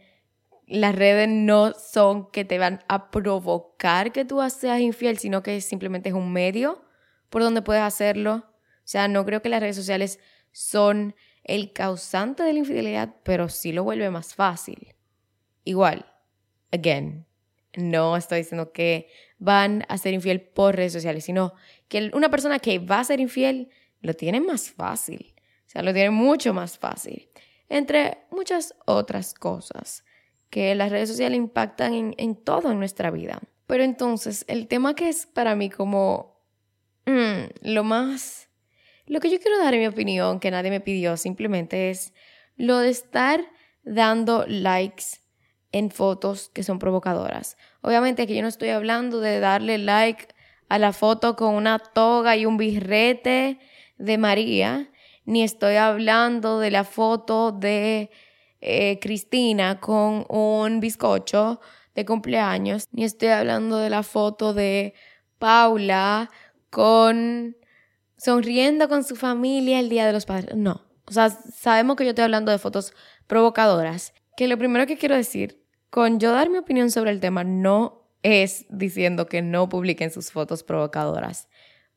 las 0.65 0.96
redes 0.96 1.27
no 1.27 1.74
son 1.74 2.31
que 2.31 2.46
te 2.46 2.58
van 2.58 2.81
a 2.88 3.12
provocar 3.12 4.13
que 4.13 4.24
tú 4.24 4.39
seas 4.50 4.79
infiel, 4.79 5.17
sino 5.17 5.43
que 5.43 5.60
simplemente 5.60 6.08
es 6.08 6.15
un 6.15 6.31
medio 6.31 6.86
por 7.29 7.43
donde 7.43 7.62
puedes 7.62 7.84
hacerlo. 7.84 8.46
O 8.55 8.86
sea, 8.86 9.10
no 9.10 9.25
creo 9.25 9.41
que 9.41 9.50
las 9.50 9.60
redes 9.60 9.75
sociales 9.75 10.19
son 10.53 11.15
el 11.43 11.74
causante 11.74 12.43
de 12.43 12.53
la 12.53 12.60
infidelidad, 12.60 13.13
pero 13.24 13.50
sí 13.50 13.74
lo 13.74 13.84
vuelve 13.84 14.10
más 14.10 14.36
fácil. 14.36 14.96
Igual, 15.65 16.05
again, 16.72 17.27
no 17.75 18.17
estoy 18.17 18.39
diciendo 18.39 18.71
que 18.71 19.09
van 19.38 19.85
a 19.88 19.97
ser 19.97 20.13
infiel 20.13 20.41
por 20.41 20.75
redes 20.75 20.93
sociales, 20.93 21.23
sino 21.23 21.53
que 21.88 22.11
una 22.13 22.29
persona 22.29 22.59
que 22.59 22.79
va 22.79 22.99
a 22.99 23.03
ser 23.03 23.19
infiel 23.19 23.69
lo 24.01 24.13
tiene 24.13 24.41
más 24.41 24.69
fácil. 24.69 25.33
O 25.67 25.69
sea, 25.69 25.83
lo 25.83 25.93
tiene 25.93 26.09
mucho 26.09 26.53
más 26.53 26.77
fácil. 26.77 27.29
Entre 27.69 28.17
muchas 28.31 28.75
otras 28.85 29.33
cosas 29.33 30.03
que 30.49 30.73
las 30.73 30.91
redes 30.91 31.09
sociales 31.09 31.38
impactan 31.38 32.15
en, 32.17 32.35
todo 32.35 32.71
en 32.71 32.79
nuestra 32.79 33.11
vida. 33.11 33.39
Pero 33.67 33.83
entonces, 33.83 34.45
el 34.47 34.67
tema 34.67 34.95
que 34.95 35.09
es 35.09 35.27
para 35.27 35.55
mí 35.55 35.69
como 35.69 36.41
mm, 37.05 37.69
lo 37.69 37.83
más... 37.83 38.49
Lo 39.05 39.19
que 39.19 39.29
yo 39.29 39.39
quiero 39.39 39.59
dar 39.59 39.73
en 39.73 39.81
mi 39.81 39.88
opinión, 39.88 40.39
que 40.39 40.51
nadie 40.51 40.69
me 40.69 40.81
pidió, 40.81 41.17
simplemente 41.17 41.89
es 41.89 42.13
lo 42.55 42.77
de 42.77 42.89
estar 42.89 43.43
dando 43.83 44.45
likes 44.47 45.18
en 45.71 45.91
fotos 45.91 46.49
que 46.53 46.63
son 46.63 46.79
provocadoras. 46.79 47.57
Obviamente 47.81 48.27
que 48.27 48.35
yo 48.35 48.41
no 48.41 48.47
estoy 48.47 48.69
hablando 48.69 49.19
de 49.19 49.39
darle 49.39 49.77
like 49.77 50.27
a 50.67 50.79
la 50.79 50.93
foto 50.93 51.35
con 51.35 51.55
una 51.55 51.79
toga 51.79 52.35
y 52.35 52.45
un 52.45 52.57
birrete 52.57 53.59
de 53.97 54.17
María, 54.17 54.89
ni 55.25 55.43
estoy 55.43 55.75
hablando 55.75 56.59
de 56.59 56.71
la 56.71 56.83
foto 56.83 57.51
de 57.51 58.09
eh, 58.61 58.99
Cristina 58.99 59.79
con 59.79 60.25
un 60.29 60.79
bizcocho 60.79 61.59
de 61.95 62.05
cumpleaños, 62.05 62.85
ni 62.91 63.03
estoy 63.03 63.29
hablando 63.29 63.77
de 63.77 63.89
la 63.89 64.03
foto 64.03 64.53
de 64.53 64.93
Paula 65.38 66.29
con 66.69 67.55
sonriendo 68.17 68.89
con 68.89 69.03
su 69.03 69.15
familia 69.15 69.79
el 69.79 69.89
Día 69.89 70.05
de 70.05 70.13
los 70.13 70.25
Padres. 70.25 70.55
No, 70.55 70.89
o 71.05 71.11
sea, 71.11 71.29
sabemos 71.29 71.95
que 71.95 72.03
yo 72.03 72.09
estoy 72.09 72.25
hablando 72.25 72.51
de 72.51 72.59
fotos 72.59 72.93
provocadoras. 73.27 74.13
Que 74.38 74.47
lo 74.47 74.57
primero 74.57 74.85
que 74.85 74.97
quiero 74.97 75.15
decir, 75.15 75.59
con 75.89 76.19
yo 76.19 76.31
dar 76.31 76.50
mi 76.50 76.58
opinión 76.58 76.91
sobre 76.91 77.12
el 77.12 77.19
tema, 77.19 77.43
no 77.43 78.03
es 78.24 78.65
diciendo 78.69 79.27
que 79.27 79.41
no 79.41 79.69
publiquen 79.69 80.12
sus 80.12 80.31
fotos 80.31 80.63
provocadoras. 80.63 81.48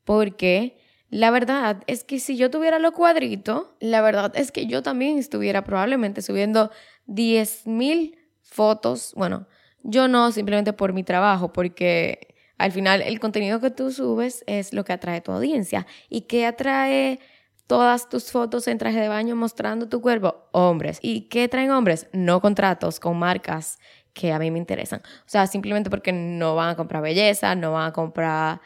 Porque 0.03 0.77
la 1.09 1.31
verdad 1.31 1.83
es 1.87 2.03
que 2.03 2.19
si 2.19 2.37
yo 2.37 2.49
tuviera 2.49 2.79
lo 2.79 2.91
cuadrito, 2.91 3.75
la 3.79 4.01
verdad 4.01 4.31
es 4.35 4.51
que 4.51 4.65
yo 4.65 4.81
también 4.81 5.17
estuviera 5.17 5.63
probablemente 5.63 6.21
subiendo 6.21 6.71
10.000 7.07 8.17
fotos. 8.41 9.13
Bueno, 9.15 9.47
yo 9.83 10.07
no 10.07 10.31
simplemente 10.31 10.73
por 10.73 10.93
mi 10.93 11.03
trabajo, 11.03 11.53
porque 11.53 12.35
al 12.57 12.71
final 12.71 13.01
el 13.01 13.19
contenido 13.19 13.59
que 13.59 13.69
tú 13.69 13.91
subes 13.91 14.43
es 14.47 14.73
lo 14.73 14.85
que 14.85 14.93
atrae 14.93 15.17
a 15.17 15.21
tu 15.23 15.31
audiencia. 15.31 15.85
¿Y 16.09 16.21
qué 16.21 16.45
atrae 16.45 17.19
todas 17.67 18.09
tus 18.09 18.31
fotos 18.31 18.67
en 18.67 18.77
traje 18.77 18.99
de 18.99 19.07
baño 19.07 19.35
mostrando 19.35 19.89
tu 19.89 20.01
cuerpo? 20.01 20.49
Hombres. 20.51 20.99
¿Y 21.01 21.29
qué 21.29 21.47
traen 21.47 21.71
hombres? 21.71 22.07
No 22.13 22.41
contratos 22.41 22.99
con 22.99 23.17
marcas 23.17 23.79
que 24.13 24.31
a 24.31 24.39
mí 24.39 24.51
me 24.51 24.59
interesan. 24.59 25.01
O 25.01 25.29
sea, 25.29 25.47
simplemente 25.47 25.89
porque 25.89 26.11
no 26.13 26.55
van 26.55 26.69
a 26.69 26.75
comprar 26.75 27.01
belleza, 27.01 27.55
no 27.55 27.73
van 27.73 27.87
a 27.87 27.93
comprar... 27.93 28.61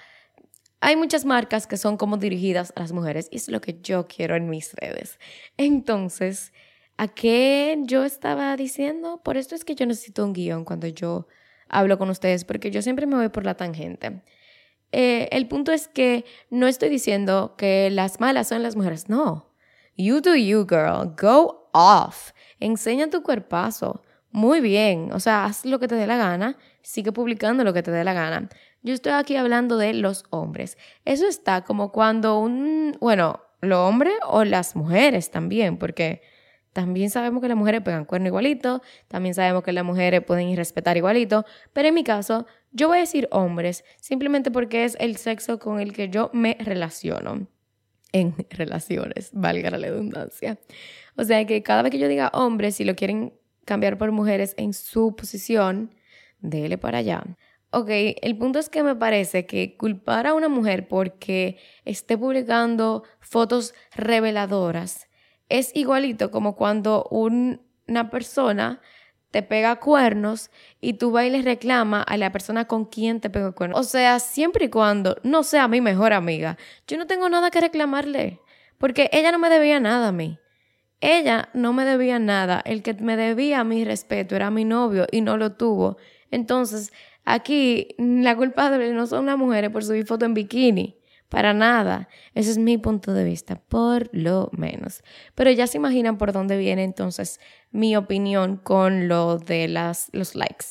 Hay 0.79 0.95
muchas 0.95 1.25
marcas 1.25 1.65
que 1.65 1.77
son 1.77 1.97
como 1.97 2.17
dirigidas 2.17 2.71
a 2.75 2.81
las 2.81 2.91
mujeres 2.91 3.29
y 3.31 3.37
es 3.37 3.47
lo 3.47 3.61
que 3.61 3.79
yo 3.81 4.07
quiero 4.07 4.35
en 4.35 4.49
mis 4.49 4.73
redes. 4.75 5.19
Entonces, 5.57 6.53
¿a 6.97 7.07
qué 7.07 7.77
yo 7.83 8.03
estaba 8.03 8.55
diciendo? 8.55 9.21
Por 9.23 9.37
esto 9.37 9.55
es 9.55 9.65
que 9.65 9.73
yo 9.73 9.85
necesito 9.87 10.23
un 10.23 10.33
guion 10.33 10.65
cuando 10.65 10.87
yo 10.87 11.27
hablo 11.67 11.97
con 11.97 12.09
ustedes, 12.09 12.45
porque 12.45 12.71
yo 12.71 12.81
siempre 12.81 13.07
me 13.07 13.15
voy 13.15 13.29
por 13.29 13.45
la 13.45 13.55
tangente. 13.55 14.21
Eh, 14.91 15.27
el 15.31 15.47
punto 15.47 15.71
es 15.71 15.87
que 15.87 16.25
no 16.49 16.67
estoy 16.67 16.89
diciendo 16.89 17.55
que 17.57 17.89
las 17.91 18.19
malas 18.19 18.47
son 18.47 18.63
las 18.63 18.75
mujeres, 18.75 19.09
no. 19.09 19.53
You 19.95 20.21
do 20.21 20.35
you, 20.35 20.65
girl. 20.67 21.15
Go 21.19 21.69
off. 21.73 22.31
Enseña 22.59 23.09
tu 23.09 23.23
cuerpazo 23.23 24.01
muy 24.31 24.61
bien, 24.61 25.11
o 25.13 25.19
sea, 25.19 25.45
haz 25.45 25.65
lo 25.65 25.79
que 25.79 25.87
te 25.87 25.95
dé 25.95 26.05
la 26.05 26.17
gana, 26.17 26.57
sigue 26.81 27.11
publicando 27.11 27.63
lo 27.63 27.73
que 27.73 27.81
te 27.81 27.91
dé 27.91 28.03
la 28.03 28.13
gana. 28.13 28.49
Yo 28.83 28.93
estoy 28.93 29.13
aquí 29.13 29.35
hablando 29.35 29.77
de 29.77 29.93
los 29.93 30.25
hombres. 30.29 30.77
Eso 31.05 31.27
está 31.27 31.63
como 31.63 31.91
cuando 31.91 32.39
un, 32.39 32.95
bueno, 32.99 33.41
los 33.61 33.79
hombres 33.79 34.13
o 34.27 34.43
las 34.43 34.75
mujeres 34.75 35.31
también, 35.31 35.77
porque 35.77 36.21
también 36.73 37.09
sabemos 37.09 37.41
que 37.41 37.47
las 37.47 37.57
mujeres 37.57 37.81
pegan 37.81 38.05
cuerno 38.05 38.27
igualito, 38.27 38.83
también 39.07 39.33
sabemos 39.33 39.63
que 39.63 39.71
las 39.71 39.83
mujeres 39.83 40.23
pueden 40.23 40.49
irrespetar 40.49 40.95
igualito, 40.97 41.43
pero 41.73 41.87
en 41.87 41.95
mi 41.95 42.03
caso, 42.03 42.45
yo 42.71 42.87
voy 42.87 42.97
a 42.97 43.01
decir 43.01 43.27
hombres, 43.31 43.83
simplemente 43.99 44.51
porque 44.51 44.83
es 44.83 44.97
el 44.99 45.17
sexo 45.17 45.59
con 45.59 45.79
el 45.79 45.93
que 45.93 46.09
yo 46.09 46.29
me 46.33 46.57
relaciono 46.59 47.47
en 48.11 48.35
relaciones, 48.49 49.29
valga 49.33 49.69
la 49.69 49.77
redundancia. 49.77 50.57
O 51.15 51.23
sea 51.23 51.45
que 51.45 51.63
cada 51.63 51.81
vez 51.81 51.91
que 51.91 51.99
yo 51.99 52.07
diga 52.07 52.31
hombres, 52.33 52.75
si 52.75 52.83
lo 52.83 52.95
quieren 52.95 53.33
cambiar 53.65 53.97
por 53.97 54.11
mujeres 54.11 54.53
en 54.57 54.73
su 54.73 55.15
posición, 55.15 55.93
dele 56.39 56.77
para 56.77 56.99
allá. 56.99 57.23
Ok, 57.71 57.89
el 57.89 58.37
punto 58.37 58.59
es 58.59 58.69
que 58.69 58.81
me 58.81 58.95
parece 58.95 59.45
que 59.45 59.75
culpar 59.75 60.25
a 60.25 60.33
una 60.33 60.47
mujer 60.47 60.87
porque 60.87 61.57
esté 61.83 62.17
publicando 62.17 63.03
fotos 63.19 63.73
reveladoras 63.93 65.07
es 65.49 65.75
igualito 65.75 66.31
como 66.31 66.55
cuando 66.55 67.07
una 67.09 68.09
persona 68.09 68.81
te 69.31 69.43
pega 69.43 69.77
cuernos 69.77 70.49
y 70.79 70.93
tú 70.93 71.11
vas 71.11 71.29
le 71.29 71.41
reclama 71.41 72.01
a 72.01 72.17
la 72.17 72.31
persona 72.31 72.65
con 72.65 72.85
quien 72.85 73.19
te 73.19 73.29
pegó 73.29 73.53
cuernos. 73.53 73.79
O 73.79 73.83
sea, 73.83 74.19
siempre 74.19 74.65
y 74.65 74.69
cuando 74.69 75.17
no 75.23 75.43
sea 75.43 75.67
mi 75.67 75.81
mejor 75.81 76.13
amiga, 76.13 76.57
yo 76.87 76.97
no 76.97 77.07
tengo 77.07 77.29
nada 77.29 77.51
que 77.51 77.61
reclamarle, 77.61 78.39
porque 78.77 79.09
ella 79.11 79.31
no 79.31 79.39
me 79.39 79.49
debía 79.49 79.79
nada 79.79 80.09
a 80.09 80.11
mí. 80.11 80.39
Ella 80.99 81.49
no 81.53 81.73
me 81.73 81.85
debía 81.85 82.17
nada, 82.17 82.61
el 82.65 82.81
que 82.81 82.93
me 82.95 83.15
debía 83.17 83.63
mi 83.63 83.85
respeto 83.85 84.35
era 84.35 84.49
mi 84.49 84.65
novio 84.65 85.05
y 85.11 85.21
no 85.21 85.37
lo 85.37 85.53
tuvo. 85.53 85.97
Entonces, 86.31 86.91
aquí 87.23 87.89
la 87.99 88.35
culpable 88.35 88.91
no 88.93 89.05
son 89.05 89.27
las 89.27 89.37
mujeres 89.37 89.69
por 89.69 89.83
subir 89.83 90.07
foto 90.07 90.25
en 90.25 90.33
bikini, 90.33 90.97
para 91.29 91.53
nada. 91.53 92.07
Ese 92.33 92.51
es 92.51 92.57
mi 92.57 92.77
punto 92.77 93.13
de 93.13 93.23
vista, 93.23 93.55
por 93.55 94.09
lo 94.13 94.49
menos. 94.53 95.03
Pero 95.35 95.51
ya 95.51 95.67
se 95.67 95.77
imaginan 95.77 96.17
por 96.17 96.31
dónde 96.31 96.57
viene 96.57 96.83
entonces 96.83 97.39
mi 97.71 97.95
opinión 97.95 98.57
con 98.57 99.07
lo 99.07 99.37
de 99.37 99.67
las, 99.67 100.09
los 100.13 100.35
likes. 100.35 100.65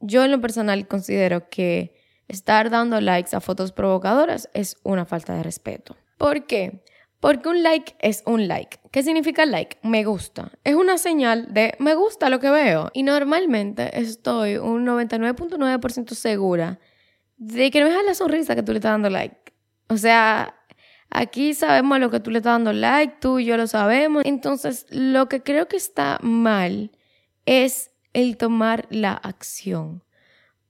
Yo 0.00 0.24
en 0.24 0.30
lo 0.32 0.40
personal 0.40 0.86
considero 0.88 1.48
que 1.48 1.94
estar 2.28 2.70
dando 2.70 3.00
likes 3.00 3.36
a 3.36 3.40
fotos 3.40 3.72
provocadoras 3.72 4.48
es 4.54 4.76
una 4.82 5.04
falta 5.04 5.34
de 5.34 5.42
respeto. 5.42 5.96
¿Por 6.18 6.46
qué? 6.46 6.82
Porque 7.20 7.48
un 7.48 7.62
like 7.62 7.94
es 8.00 8.24
un 8.26 8.48
like. 8.48 8.80
¿Qué 8.90 9.04
significa 9.04 9.46
like? 9.46 9.78
Me 9.84 10.02
gusta. 10.02 10.50
Es 10.64 10.74
una 10.74 10.98
señal 10.98 11.54
de 11.54 11.74
me 11.78 11.94
gusta 11.94 12.28
lo 12.28 12.40
que 12.40 12.50
veo. 12.50 12.90
Y 12.94 13.04
normalmente 13.04 14.00
estoy 14.00 14.56
un 14.56 14.84
99.9% 14.84 16.14
segura 16.14 16.80
de 17.36 17.70
que 17.70 17.80
no 17.80 17.86
es 17.86 17.94
a 17.94 18.02
la 18.02 18.14
sonrisa 18.14 18.56
que 18.56 18.64
tú 18.64 18.72
le 18.72 18.78
estás 18.78 18.92
dando 18.92 19.08
like. 19.08 19.51
O 19.88 19.96
sea, 19.96 20.54
aquí 21.10 21.54
sabemos 21.54 21.98
lo 21.98 22.10
que 22.10 22.20
tú 22.20 22.30
le 22.30 22.38
estás 22.38 22.54
dando 22.54 22.72
like, 22.72 23.16
tú 23.20 23.38
y 23.38 23.44
yo 23.44 23.56
lo 23.56 23.66
sabemos. 23.66 24.24
Entonces, 24.24 24.86
lo 24.90 25.28
que 25.28 25.42
creo 25.42 25.68
que 25.68 25.76
está 25.76 26.18
mal 26.22 26.90
es 27.46 27.90
el 28.12 28.36
tomar 28.36 28.86
la 28.90 29.12
acción. 29.12 30.02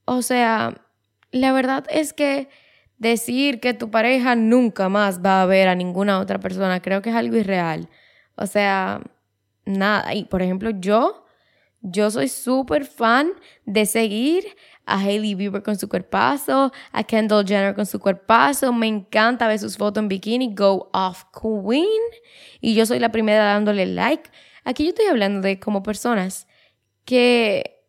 O 0.04 0.23
sea, 0.23 0.87
la 1.31 1.52
verdad 1.52 1.85
es 1.90 2.12
que 2.12 2.49
decir 2.99 3.61
que 3.61 3.75
tu 3.75 3.90
pareja 3.90 4.37
nunca 4.37 4.88
más 4.88 5.21
va 5.25 5.42
a 5.42 5.47
ver 5.47 5.69
a 5.69 5.75
ninguna 5.75 6.21
otra 6.21 6.38
persona, 6.38 6.81
creo 6.81 7.02
que 7.02 7.11
es 7.11 7.16
algo 7.16 7.37
irreal. 7.37 7.88
O 8.37 8.47
sea, 8.47 9.00
nada. 9.64 10.14
Y 10.14 10.25
por 10.25 10.42
ejemplo, 10.42 10.71
yo, 10.71 11.25
yo 11.81 12.11
soy 12.11 12.28
súper 12.28 12.85
fan 12.85 13.33
de 13.64 13.87
seguir 13.87 14.45
a 14.87 14.99
Hailey 14.99 15.35
Bieber 15.35 15.62
con 15.62 15.77
su 15.79 15.89
cuerpazo, 15.89 16.73
a 16.93 17.05
Kendall 17.05 17.47
Jenner 17.47 17.75
con 17.75 17.87
su 17.87 17.99
cuerpazo. 18.01 18.73
Me 18.73 18.87
encanta 18.87 19.49
ver 19.49 19.59
sus 19.59 19.77
fotos 19.77 20.03
en 20.03 20.09
bikini, 20.09 20.55
go 20.55 20.91
off 20.93 21.25
queen. 21.33 22.01
Y 22.61 22.75
yo 22.75 22.87
soy 22.87 22.99
la 22.99 23.12
primera 23.12 23.45
dándole 23.45 23.87
like. 23.87 24.31
Aquí 24.65 24.85
yo 24.85 24.91
estoy 24.91 25.07
hablando 25.07 25.41
de 25.41 25.59
como 25.59 25.83
personas 25.83 26.47
que, 27.05 27.85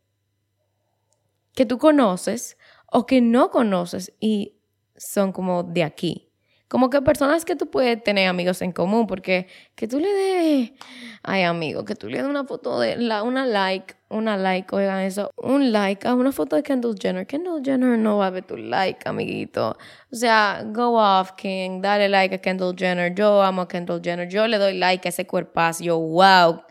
que 1.53 1.65
tú 1.65 1.77
conoces 1.77 2.57
o 2.91 3.05
que 3.05 3.21
no 3.21 3.49
conoces 3.49 4.13
y 4.19 4.57
son 4.95 5.31
como 5.31 5.63
de 5.63 5.83
aquí. 5.83 6.32
Como 6.73 6.89
que 6.89 7.03
personas 7.03 7.45
que 7.45 7.55
tú 7.55 7.69
puedes 7.69 8.03
tener 8.03 8.27
amigos 8.27 8.63
en 8.63 8.71
común, 8.71 9.05
porque 9.05 9.45
que 9.75 9.87
tú 9.87 9.99
le 9.99 10.11
des, 10.11 10.71
ay 11.21 11.43
amigo, 11.43 11.85
que 11.85 11.93
tú 11.93 12.09
le 12.09 12.17
des 12.17 12.25
una 12.25 12.45
foto 12.45 12.79
de, 12.79 12.95
la, 12.95 13.21
una 13.21 13.45
like, 13.45 13.93
una 14.09 14.37
like, 14.37 14.75
oigan 14.75 15.01
eso, 15.01 15.29
un 15.37 15.71
like 15.71 16.07
a 16.07 16.15
una 16.15 16.31
foto 16.31 16.55
de 16.55 16.63
Kendall 16.63 16.95
Jenner. 16.99 17.27
Kendall 17.27 17.61
Jenner 17.63 17.95
no 17.99 18.17
va 18.17 18.25
a 18.25 18.29
ver 18.31 18.47
tu 18.47 18.57
like, 18.57 19.07
amiguito. 19.07 19.77
O 20.11 20.15
sea, 20.15 20.63
go 20.65 20.97
off, 20.97 21.33
King, 21.33 21.79
dale 21.79 22.09
like 22.09 22.33
a 22.33 22.39
Kendall 22.39 22.75
Jenner. 22.75 23.13
Yo 23.13 23.43
amo 23.43 23.61
a 23.61 23.67
Kendall 23.67 24.01
Jenner, 24.03 24.27
yo 24.27 24.47
le 24.47 24.57
doy 24.57 24.73
like 24.73 25.07
a 25.07 25.09
ese 25.09 25.27
cuerpazo. 25.27 25.83
Yo, 25.83 25.99
wow, 25.99 26.63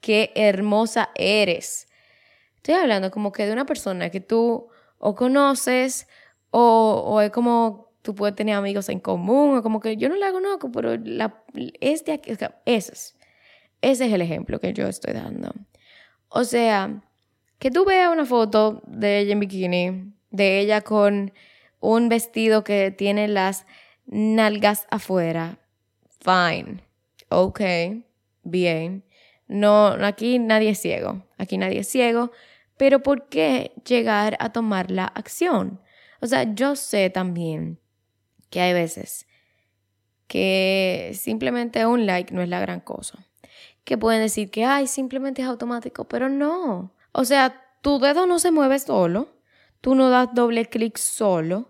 qué 0.00 0.32
hermosa 0.36 1.10
eres. 1.14 1.86
Estoy 2.56 2.76
hablando 2.76 3.10
como 3.10 3.30
que 3.30 3.44
de 3.44 3.52
una 3.52 3.66
persona 3.66 4.08
que 4.08 4.20
tú 4.20 4.70
o 4.96 5.14
conoces 5.14 6.08
o, 6.50 7.04
o 7.06 7.20
es 7.20 7.30
como 7.30 7.89
tú 8.02 8.14
puedes 8.14 8.34
tener 8.34 8.54
amigos 8.54 8.88
en 8.88 9.00
común, 9.00 9.58
o 9.58 9.62
como 9.62 9.80
que 9.80 9.96
yo 9.96 10.08
no 10.08 10.16
la 10.16 10.32
conozco, 10.32 10.70
pero 10.72 10.96
la, 10.96 11.42
este 11.80 12.12
aquí, 12.12 12.30
ese 12.30 12.52
es, 12.64 13.16
ese 13.82 14.06
es 14.06 14.12
el 14.12 14.22
ejemplo 14.22 14.60
que 14.60 14.72
yo 14.72 14.86
estoy 14.86 15.14
dando. 15.14 15.52
O 16.28 16.44
sea, 16.44 17.02
que 17.58 17.70
tú 17.70 17.84
veas 17.84 18.12
una 18.12 18.24
foto 18.24 18.82
de 18.86 19.20
ella 19.20 19.32
en 19.32 19.40
bikini, 19.40 20.14
de 20.30 20.60
ella 20.60 20.80
con 20.80 21.32
un 21.80 22.08
vestido 22.08 22.64
que 22.64 22.90
tiene 22.90 23.28
las 23.28 23.66
nalgas 24.06 24.86
afuera, 24.90 25.58
fine, 26.20 26.82
ok, 27.28 27.60
bien. 28.42 29.04
No, 29.46 29.88
aquí 29.88 30.38
nadie 30.38 30.70
es 30.70 30.80
ciego, 30.80 31.24
aquí 31.36 31.58
nadie 31.58 31.80
es 31.80 31.88
ciego, 31.88 32.30
pero 32.76 33.02
¿por 33.02 33.28
qué 33.28 33.72
llegar 33.84 34.36
a 34.40 34.52
tomar 34.52 34.90
la 34.90 35.04
acción? 35.04 35.80
O 36.20 36.26
sea, 36.26 36.54
yo 36.54 36.76
sé 36.76 37.10
también 37.10 37.80
que 38.50 38.60
hay 38.60 38.72
veces 38.72 39.26
que 40.26 41.10
simplemente 41.14 41.84
un 41.86 42.06
like 42.06 42.32
no 42.32 42.40
es 42.40 42.48
la 42.48 42.60
gran 42.60 42.80
cosa. 42.80 43.26
Que 43.82 43.98
pueden 43.98 44.22
decir 44.22 44.50
que, 44.50 44.64
ay, 44.64 44.86
simplemente 44.86 45.42
es 45.42 45.48
automático, 45.48 46.04
pero 46.06 46.28
no. 46.28 46.92
O 47.10 47.24
sea, 47.24 47.64
tu 47.82 47.98
dedo 47.98 48.26
no 48.26 48.38
se 48.38 48.52
mueve 48.52 48.78
solo, 48.78 49.28
tú 49.80 49.96
no 49.96 50.08
das 50.08 50.28
doble 50.32 50.66
clic 50.66 50.98
solo 50.98 51.69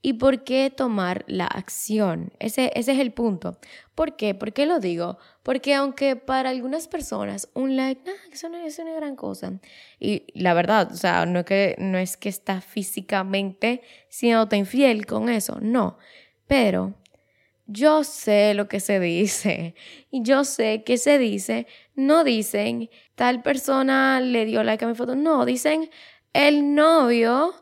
¿Y 0.00 0.14
por 0.14 0.44
qué 0.44 0.70
tomar 0.70 1.24
la 1.26 1.46
acción? 1.46 2.32
Ese, 2.38 2.70
ese 2.74 2.92
es 2.92 2.98
el 3.00 3.12
punto. 3.12 3.58
¿Por 3.96 4.16
qué? 4.16 4.32
¿Por 4.32 4.52
qué 4.52 4.64
lo 4.64 4.78
digo? 4.78 5.18
Porque 5.42 5.74
aunque 5.74 6.14
para 6.14 6.50
algunas 6.50 6.86
personas 6.86 7.48
un 7.54 7.76
like, 7.76 8.02
nada, 8.04 8.18
eso 8.32 8.48
no 8.48 8.58
es 8.58 8.78
una 8.78 8.94
gran 8.94 9.16
cosa. 9.16 9.58
Y 9.98 10.24
la 10.34 10.54
verdad, 10.54 10.92
o 10.92 10.96
sea, 10.96 11.26
no 11.26 11.40
es 11.40 11.44
que, 11.46 11.74
no 11.78 11.98
es 11.98 12.16
que 12.16 12.28
está 12.28 12.60
físicamente 12.60 13.82
siendo 14.08 14.54
infiel 14.54 15.04
con 15.04 15.28
eso, 15.28 15.58
no. 15.60 15.98
Pero 16.46 16.94
yo 17.66 18.04
sé 18.04 18.54
lo 18.54 18.68
que 18.68 18.80
se 18.80 19.00
dice 19.00 19.74
y 20.10 20.22
yo 20.22 20.44
sé 20.44 20.84
que 20.84 20.96
se 20.96 21.18
dice, 21.18 21.66
no 21.94 22.24
dicen 22.24 22.88
tal 23.14 23.42
persona 23.42 24.20
le 24.20 24.46
dio 24.46 24.62
like 24.62 24.84
a 24.84 24.88
mi 24.88 24.94
foto, 24.94 25.16
no, 25.16 25.44
dicen 25.44 25.90
el 26.32 26.74
novio 26.74 27.52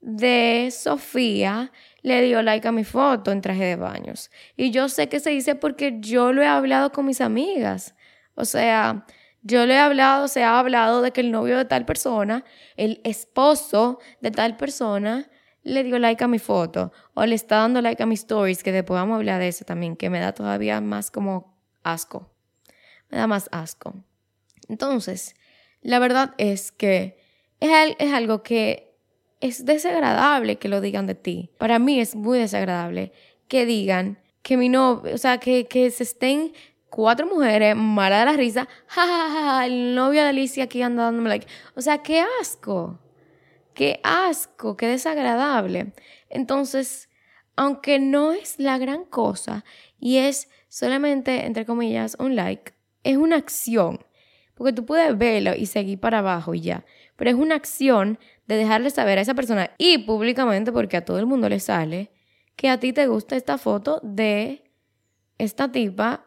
de 0.00 0.68
Sofía 0.70 1.72
le 2.02 2.22
dio 2.22 2.42
like 2.42 2.66
a 2.66 2.72
mi 2.72 2.84
foto 2.84 3.32
en 3.32 3.40
traje 3.40 3.64
de 3.64 3.76
baños. 3.76 4.30
Y 4.56 4.70
yo 4.70 4.88
sé 4.88 5.08
que 5.08 5.20
se 5.20 5.30
dice 5.30 5.54
porque 5.54 5.98
yo 6.00 6.32
lo 6.32 6.42
he 6.42 6.46
hablado 6.46 6.92
con 6.92 7.06
mis 7.06 7.20
amigas. 7.20 7.94
O 8.34 8.44
sea, 8.44 9.04
yo 9.42 9.66
le 9.66 9.74
he 9.74 9.78
hablado, 9.78 10.28
se 10.28 10.44
ha 10.44 10.58
hablado 10.58 11.02
de 11.02 11.12
que 11.12 11.20
el 11.20 11.30
novio 11.30 11.56
de 11.56 11.64
tal 11.64 11.84
persona, 11.84 12.44
el 12.76 13.00
esposo 13.04 13.98
de 14.20 14.30
tal 14.30 14.56
persona, 14.56 15.28
le 15.62 15.84
dio 15.84 15.98
like 15.98 16.22
a 16.22 16.28
mi 16.28 16.38
foto 16.38 16.92
o 17.14 17.26
le 17.26 17.34
está 17.34 17.56
dando 17.56 17.80
like 17.82 18.02
a 18.02 18.06
mis 18.06 18.20
stories, 18.20 18.62
que 18.62 18.72
después 18.72 18.98
vamos 18.98 19.14
a 19.14 19.16
hablar 19.16 19.40
de 19.40 19.48
eso 19.48 19.64
también, 19.64 19.96
que 19.96 20.10
me 20.10 20.20
da 20.20 20.32
todavía 20.32 20.80
más 20.80 21.10
como 21.10 21.58
asco. 21.82 22.32
Me 23.10 23.18
da 23.18 23.26
más 23.26 23.48
asco. 23.52 23.94
Entonces, 24.68 25.34
la 25.82 25.98
verdad 25.98 26.34
es 26.38 26.72
que 26.72 27.18
es, 27.60 27.70
es 27.98 28.12
algo 28.12 28.42
que 28.42 28.87
es 29.40 29.64
desagradable 29.64 30.56
que 30.56 30.68
lo 30.68 30.80
digan 30.80 31.06
de 31.06 31.14
ti. 31.14 31.50
Para 31.58 31.78
mí 31.78 32.00
es 32.00 32.14
muy 32.14 32.38
desagradable 32.38 33.12
que 33.46 33.66
digan 33.66 34.18
que 34.42 34.56
mi 34.56 34.68
novio, 34.68 35.14
o 35.14 35.18
sea, 35.18 35.38
que, 35.38 35.66
que 35.66 35.90
se 35.90 36.02
estén 36.02 36.52
cuatro 36.90 37.26
mujeres 37.26 37.76
malas 37.76 38.20
de 38.20 38.32
la 38.32 38.36
risa, 38.36 38.68
ja, 38.86 39.64
el 39.66 39.94
novio 39.94 40.22
de 40.22 40.28
Alicia 40.28 40.64
aquí 40.64 40.82
anda 40.82 41.04
dándome 41.04 41.28
like. 41.28 41.46
O 41.74 41.80
sea, 41.80 41.98
qué 41.98 42.24
asco, 42.40 42.98
qué 43.74 44.00
asco, 44.02 44.76
qué 44.76 44.86
desagradable. 44.86 45.92
Entonces, 46.28 47.08
aunque 47.56 47.98
no 47.98 48.32
es 48.32 48.58
la 48.58 48.78
gran 48.78 49.04
cosa 49.04 49.64
y 49.98 50.18
es 50.18 50.48
solamente, 50.68 51.46
entre 51.46 51.64
comillas, 51.66 52.16
un 52.18 52.36
like, 52.36 52.72
es 53.04 53.16
una 53.16 53.36
acción. 53.36 54.04
Porque 54.54 54.72
tú 54.72 54.84
puedes 54.84 55.16
verlo 55.16 55.54
y 55.54 55.66
seguir 55.66 56.00
para 56.00 56.18
abajo 56.18 56.54
y 56.54 56.60
ya. 56.60 56.84
Pero 57.18 57.30
es 57.30 57.36
una 57.36 57.56
acción 57.56 58.16
de 58.46 58.56
dejarle 58.56 58.90
saber 58.90 59.18
a 59.18 59.22
esa 59.22 59.34
persona 59.34 59.72
y 59.76 59.98
públicamente, 59.98 60.70
porque 60.70 60.96
a 60.96 61.04
todo 61.04 61.18
el 61.18 61.26
mundo 61.26 61.48
le 61.48 61.58
sale, 61.58 62.12
que 62.54 62.68
a 62.68 62.78
ti 62.78 62.92
te 62.92 63.08
gusta 63.08 63.34
esta 63.34 63.58
foto 63.58 64.00
de 64.04 64.62
esta 65.36 65.72
tipa 65.72 66.24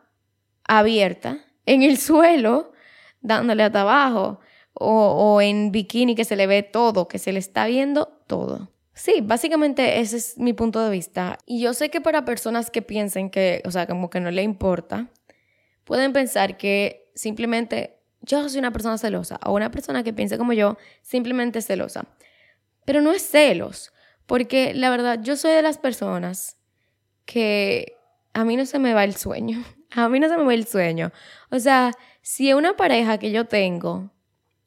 abierta 0.66 1.40
en 1.66 1.84
el 1.84 1.98
suelo, 1.98 2.74
dándole 3.22 3.64
hasta 3.64 3.82
abajo, 3.82 4.42
o, 4.74 5.36
o 5.36 5.42
en 5.42 5.72
bikini 5.72 6.14
que 6.14 6.26
se 6.26 6.36
le 6.36 6.46
ve 6.46 6.62
todo, 6.62 7.08
que 7.08 7.20
se 7.20 7.32
le 7.32 7.40
está 7.40 7.68
viendo 7.68 8.08
todo. 8.28 8.74
Sí, 8.94 9.22
básicamente 9.24 10.02
ese 10.02 10.18
es 10.18 10.38
mi 10.38 10.52
punto 10.52 10.84
de 10.84 10.92
vista. 10.92 11.38
Y 11.46 11.62
yo 11.62 11.74
sé 11.74 11.90
que 11.90 12.02
para 12.02 12.26
personas 12.26 12.70
que 12.70 12.82
piensen 12.82 13.30
que, 13.30 13.62
o 13.64 13.72
sea, 13.72 13.88
como 13.88 14.10
que 14.10 14.20
no 14.20 14.30
le 14.30 14.44
importa, 14.44 15.10
pueden 15.86 16.12
pensar 16.12 16.58
que 16.58 17.10
simplemente 17.16 18.01
yo 18.22 18.48
soy 18.50 18.60
una 18.60 18.72
persona 18.72 18.98
celosa 18.98 19.40
o 19.46 19.54
una 19.54 19.72
persona 19.72 20.04
que 20.04 20.14
piensa 20.14 20.38
como 20.38 20.54
yo, 20.54 20.78
simplemente 21.02 21.62
celosa. 21.62 22.06
Pero 22.86 23.02
no 23.02 23.12
es 23.12 23.24
celos, 23.24 23.92
porque 24.26 24.74
la 24.74 24.90
verdad 24.90 25.20
yo 25.22 25.36
soy 25.36 25.52
de 25.52 25.62
las 25.62 25.78
personas 25.78 26.58
que 27.26 27.98
a 28.34 28.46
mí 28.46 28.56
no 28.56 28.66
se 28.66 28.80
me 28.80 28.94
va 28.94 29.04
el 29.04 29.16
sueño. 29.16 29.64
A 29.94 30.08
mí 30.08 30.22
no 30.22 30.30
se 30.30 30.38
me 30.38 30.44
va 30.44 30.54
el 30.54 30.66
sueño. 30.66 31.12
O 31.50 31.60
sea, 31.60 31.92
si 32.22 32.54
una 32.54 32.78
pareja 32.78 33.18
que 33.18 33.30
yo 33.30 33.44
tengo 33.46 34.10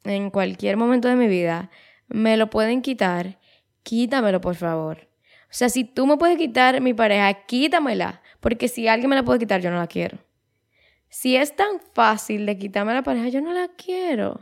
en 0.05 0.29
cualquier 0.29 0.77
momento 0.77 1.09
de 1.09 1.17
mi 1.17 1.29
vida 1.29 1.71
me 2.09 2.37
lo 2.37 2.51
pueden 2.51 2.83
quitar, 2.83 3.39
quítamelo 3.83 4.43
por 4.43 4.55
favor. 4.55 5.09
O 5.45 5.57
sea, 5.57 5.71
si 5.71 5.85
tú 5.85 6.07
me 6.07 6.19
puedes 6.19 6.37
quitar 6.37 6.81
mi 6.83 6.93
pareja, 6.93 7.33
quítamela. 7.47 8.21
Porque 8.41 8.69
si 8.69 8.87
alguien 8.87 9.09
me 9.09 9.17
la 9.17 9.23
puede 9.23 9.39
quitar, 9.39 9.63
yo 9.63 9.71
no 9.71 9.79
la 9.79 9.87
quiero. 9.87 10.19
Si 11.15 11.37
es 11.37 11.55
tan 11.55 11.79
fácil 11.93 12.45
de 12.45 12.59
quitarme 12.59 12.93
la 12.93 13.05
pareja, 13.05 13.29
yo 13.29 13.41
no 13.41 13.53
la 13.53 13.69
quiero. 13.69 14.41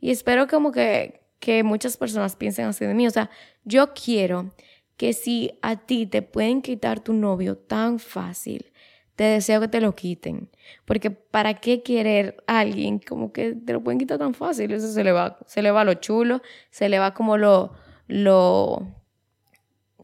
Y 0.00 0.10
espero 0.10 0.48
como 0.48 0.72
que, 0.72 1.20
que 1.38 1.62
muchas 1.62 1.98
personas 1.98 2.34
piensen 2.34 2.64
así 2.64 2.86
de 2.86 2.94
mí. 2.94 3.06
O 3.06 3.10
sea, 3.10 3.28
yo 3.64 3.92
quiero 3.92 4.54
que 4.96 5.12
si 5.12 5.58
a 5.60 5.76
ti 5.76 6.06
te 6.06 6.22
pueden 6.22 6.62
quitar 6.62 7.00
tu 7.00 7.12
novio 7.12 7.58
tan 7.58 7.98
fácil, 7.98 8.72
te 9.16 9.24
deseo 9.24 9.60
que 9.60 9.68
te 9.68 9.82
lo 9.82 9.94
quiten. 9.94 10.48
Porque 10.86 11.10
¿para 11.10 11.60
qué 11.60 11.82
querer 11.82 12.42
a 12.46 12.60
alguien 12.60 13.00
como 13.00 13.30
que 13.30 13.52
te 13.52 13.74
lo 13.74 13.84
pueden 13.84 13.98
quitar 13.98 14.16
tan 14.16 14.32
fácil? 14.32 14.72
Eso 14.72 14.90
se 14.90 15.04
le 15.04 15.12
va, 15.12 15.38
se 15.44 15.60
le 15.60 15.72
va 15.72 15.84
lo 15.84 15.92
chulo, 15.92 16.40
se 16.70 16.88
le 16.88 16.98
va 16.98 17.12
como 17.12 17.36
lo, 17.36 17.74
lo, 18.06 18.94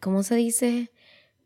¿cómo 0.02 0.22
se 0.22 0.34
dice? 0.34 0.92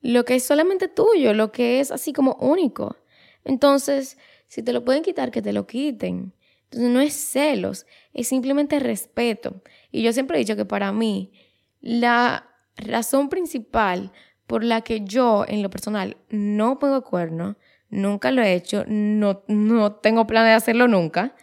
Lo 0.00 0.24
que 0.24 0.34
es 0.34 0.42
solamente 0.42 0.88
tuyo, 0.88 1.32
lo 1.32 1.52
que 1.52 1.78
es 1.78 1.92
así 1.92 2.12
como 2.12 2.34
único. 2.40 2.96
Entonces, 3.44 4.18
si 4.54 4.62
te 4.62 4.72
lo 4.72 4.84
pueden 4.84 5.02
quitar, 5.02 5.32
que 5.32 5.42
te 5.42 5.52
lo 5.52 5.66
quiten. 5.66 6.32
Entonces 6.70 6.88
no 6.88 7.00
es 7.00 7.12
celos, 7.12 7.86
es 8.12 8.28
simplemente 8.28 8.78
respeto. 8.78 9.60
Y 9.90 10.02
yo 10.02 10.12
siempre 10.12 10.36
he 10.36 10.38
dicho 10.38 10.54
que 10.54 10.64
para 10.64 10.92
mí 10.92 11.32
la 11.80 12.48
razón 12.76 13.30
principal 13.30 14.12
por 14.46 14.62
la 14.62 14.82
que 14.82 15.00
yo 15.00 15.44
en 15.48 15.60
lo 15.60 15.70
personal 15.70 16.18
no 16.30 16.78
pongo 16.78 17.02
cuerno, 17.02 17.56
nunca 17.90 18.30
lo 18.30 18.42
he 18.42 18.54
hecho, 18.54 18.84
no, 18.86 19.42
no 19.48 19.96
tengo 19.96 20.28
plan 20.28 20.44
de 20.44 20.52
hacerlo 20.52 20.86
nunca, 20.86 21.34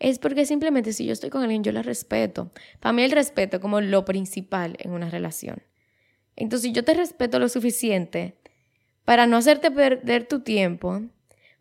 es 0.00 0.18
porque 0.18 0.44
simplemente 0.44 0.92
si 0.92 1.06
yo 1.06 1.12
estoy 1.12 1.30
con 1.30 1.42
alguien 1.42 1.62
yo 1.62 1.70
la 1.70 1.82
respeto. 1.82 2.50
Para 2.80 2.92
mí 2.92 3.04
el 3.04 3.12
respeto 3.12 3.58
es 3.58 3.62
como 3.62 3.80
lo 3.80 4.04
principal 4.04 4.74
en 4.80 4.90
una 4.90 5.08
relación. 5.08 5.62
Entonces 6.34 6.72
yo 6.72 6.82
te 6.82 6.94
respeto 6.94 7.38
lo 7.38 7.48
suficiente 7.48 8.34
para 9.04 9.28
no 9.28 9.36
hacerte 9.36 9.70
perder 9.70 10.26
tu 10.26 10.40
tiempo, 10.40 11.02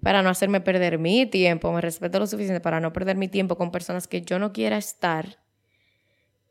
para 0.02 0.22
no 0.22 0.30
hacerme 0.30 0.62
perder 0.62 0.98
mi 0.98 1.26
tiempo, 1.26 1.72
me 1.72 1.82
respeto 1.82 2.20
lo 2.20 2.28
suficiente 2.28 2.62
para 2.62 2.80
no 2.80 2.94
perder 2.94 3.18
mi 3.18 3.28
tiempo 3.28 3.58
con 3.58 3.72
personas 3.72 4.08
que 4.08 4.22
yo 4.22 4.40
no 4.40 4.54
quiera 4.54 4.78
estar. 4.78 5.40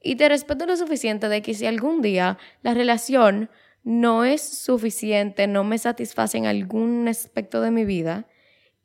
Y 0.00 0.16
te 0.16 0.28
respeto 0.28 0.66
lo 0.66 0.76
suficiente 0.76 1.28
de 1.28 1.42
que 1.42 1.54
si 1.54 1.66
algún 1.66 2.02
día 2.02 2.38
la 2.62 2.74
relación 2.74 3.50
no 3.82 4.24
es 4.24 4.42
suficiente, 4.42 5.46
no 5.46 5.64
me 5.64 5.78
satisface 5.78 6.38
en 6.38 6.46
algún 6.46 7.08
aspecto 7.08 7.60
de 7.60 7.70
mi 7.70 7.84
vida, 7.84 8.26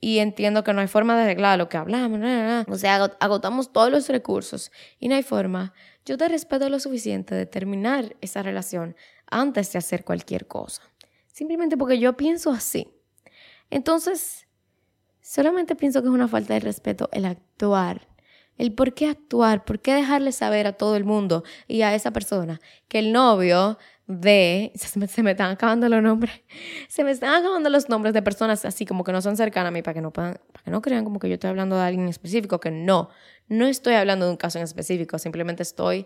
y 0.04 0.20
entiendo 0.20 0.66
que 0.66 0.74
no 0.74 0.82
hay 0.82 0.88
forma 0.88 1.16
de 1.16 1.24
arreglar 1.24 1.58
lo 1.58 1.70
que 1.70 1.78
hablamos, 1.78 2.20
o 2.68 2.76
sea, 2.76 2.96
agotamos 3.22 3.72
todos 3.72 3.90
los 3.90 4.10
recursos 4.10 4.70
y 5.00 5.08
no 5.08 5.16
hay 5.16 5.24
forma, 5.24 5.74
yo 6.06 6.18
te 6.18 6.28
respeto 6.28 6.68
lo 6.68 6.82
suficiente 6.82 7.34
de 7.36 7.46
terminar 7.46 8.18
esa 8.20 8.44
relación 8.44 8.98
antes 9.28 9.72
de 9.72 9.80
hacer 9.80 10.04
cualquier 10.04 10.46
cosa. 10.46 10.82
Simplemente 11.32 11.78
porque 11.78 12.00
yo 12.00 12.18
pienso 12.18 12.52
así. 12.52 12.90
Entonces, 13.70 14.43
Solamente 15.24 15.78
pienso 15.78 16.02
que 16.02 16.10
es 16.10 16.14
una 16.14 16.28
falta 16.28 16.54
de 16.54 16.60
respeto 16.60 17.08
el 17.14 17.24
actuar. 17.24 18.10
El 18.58 18.74
por 18.74 18.94
qué 18.94 19.08
actuar, 19.08 19.64
por 19.64 19.80
qué 19.80 19.94
dejarle 19.94 20.34
saber 20.34 20.68
a 20.68 20.74
todo 20.74 20.98
el 20.98 21.06
mundo 21.06 21.44
y 21.66 21.82
a 21.82 21.96
esa 21.96 22.12
persona 22.12 22.60
que 22.90 23.00
el 23.00 23.14
novio 23.14 23.80
de... 24.06 24.74
Se 24.76 25.00
me, 25.00 25.32
están 25.32 25.52
acabando 25.52 25.88
los 25.88 26.04
nombres. 26.04 26.42
Se 26.90 27.06
me 27.06 27.12
están 27.12 27.34
acabando 27.36 27.70
los 27.70 27.88
nombres 27.88 28.14
de 28.14 28.22
personas 28.22 28.66
así 28.66 28.86
como 28.86 29.06
que 29.06 29.14
no 29.14 29.22
son 29.22 29.38
cercanas 29.38 29.70
a 29.70 29.72
mí 29.72 29.82
para 29.82 29.94
que 29.94 30.02
no, 30.02 30.12
puedan, 30.12 30.42
para 30.52 30.66
que 30.66 30.72
no 30.72 30.82
crean 30.82 31.06
como 31.06 31.20
que 31.20 31.30
yo 31.30 31.36
estoy 31.36 31.50
hablando 31.50 31.78
de 31.78 31.84
alguien 31.84 32.10
específico, 32.10 32.60
que 32.60 32.70
no. 32.70 33.10
No 33.48 33.66
estoy 33.66 33.94
hablando 33.94 34.26
de 34.26 34.32
un 34.32 34.38
caso 34.38 34.58
en 34.58 34.66
específico, 34.66 35.18
simplemente 35.20 35.64
estoy 35.64 36.06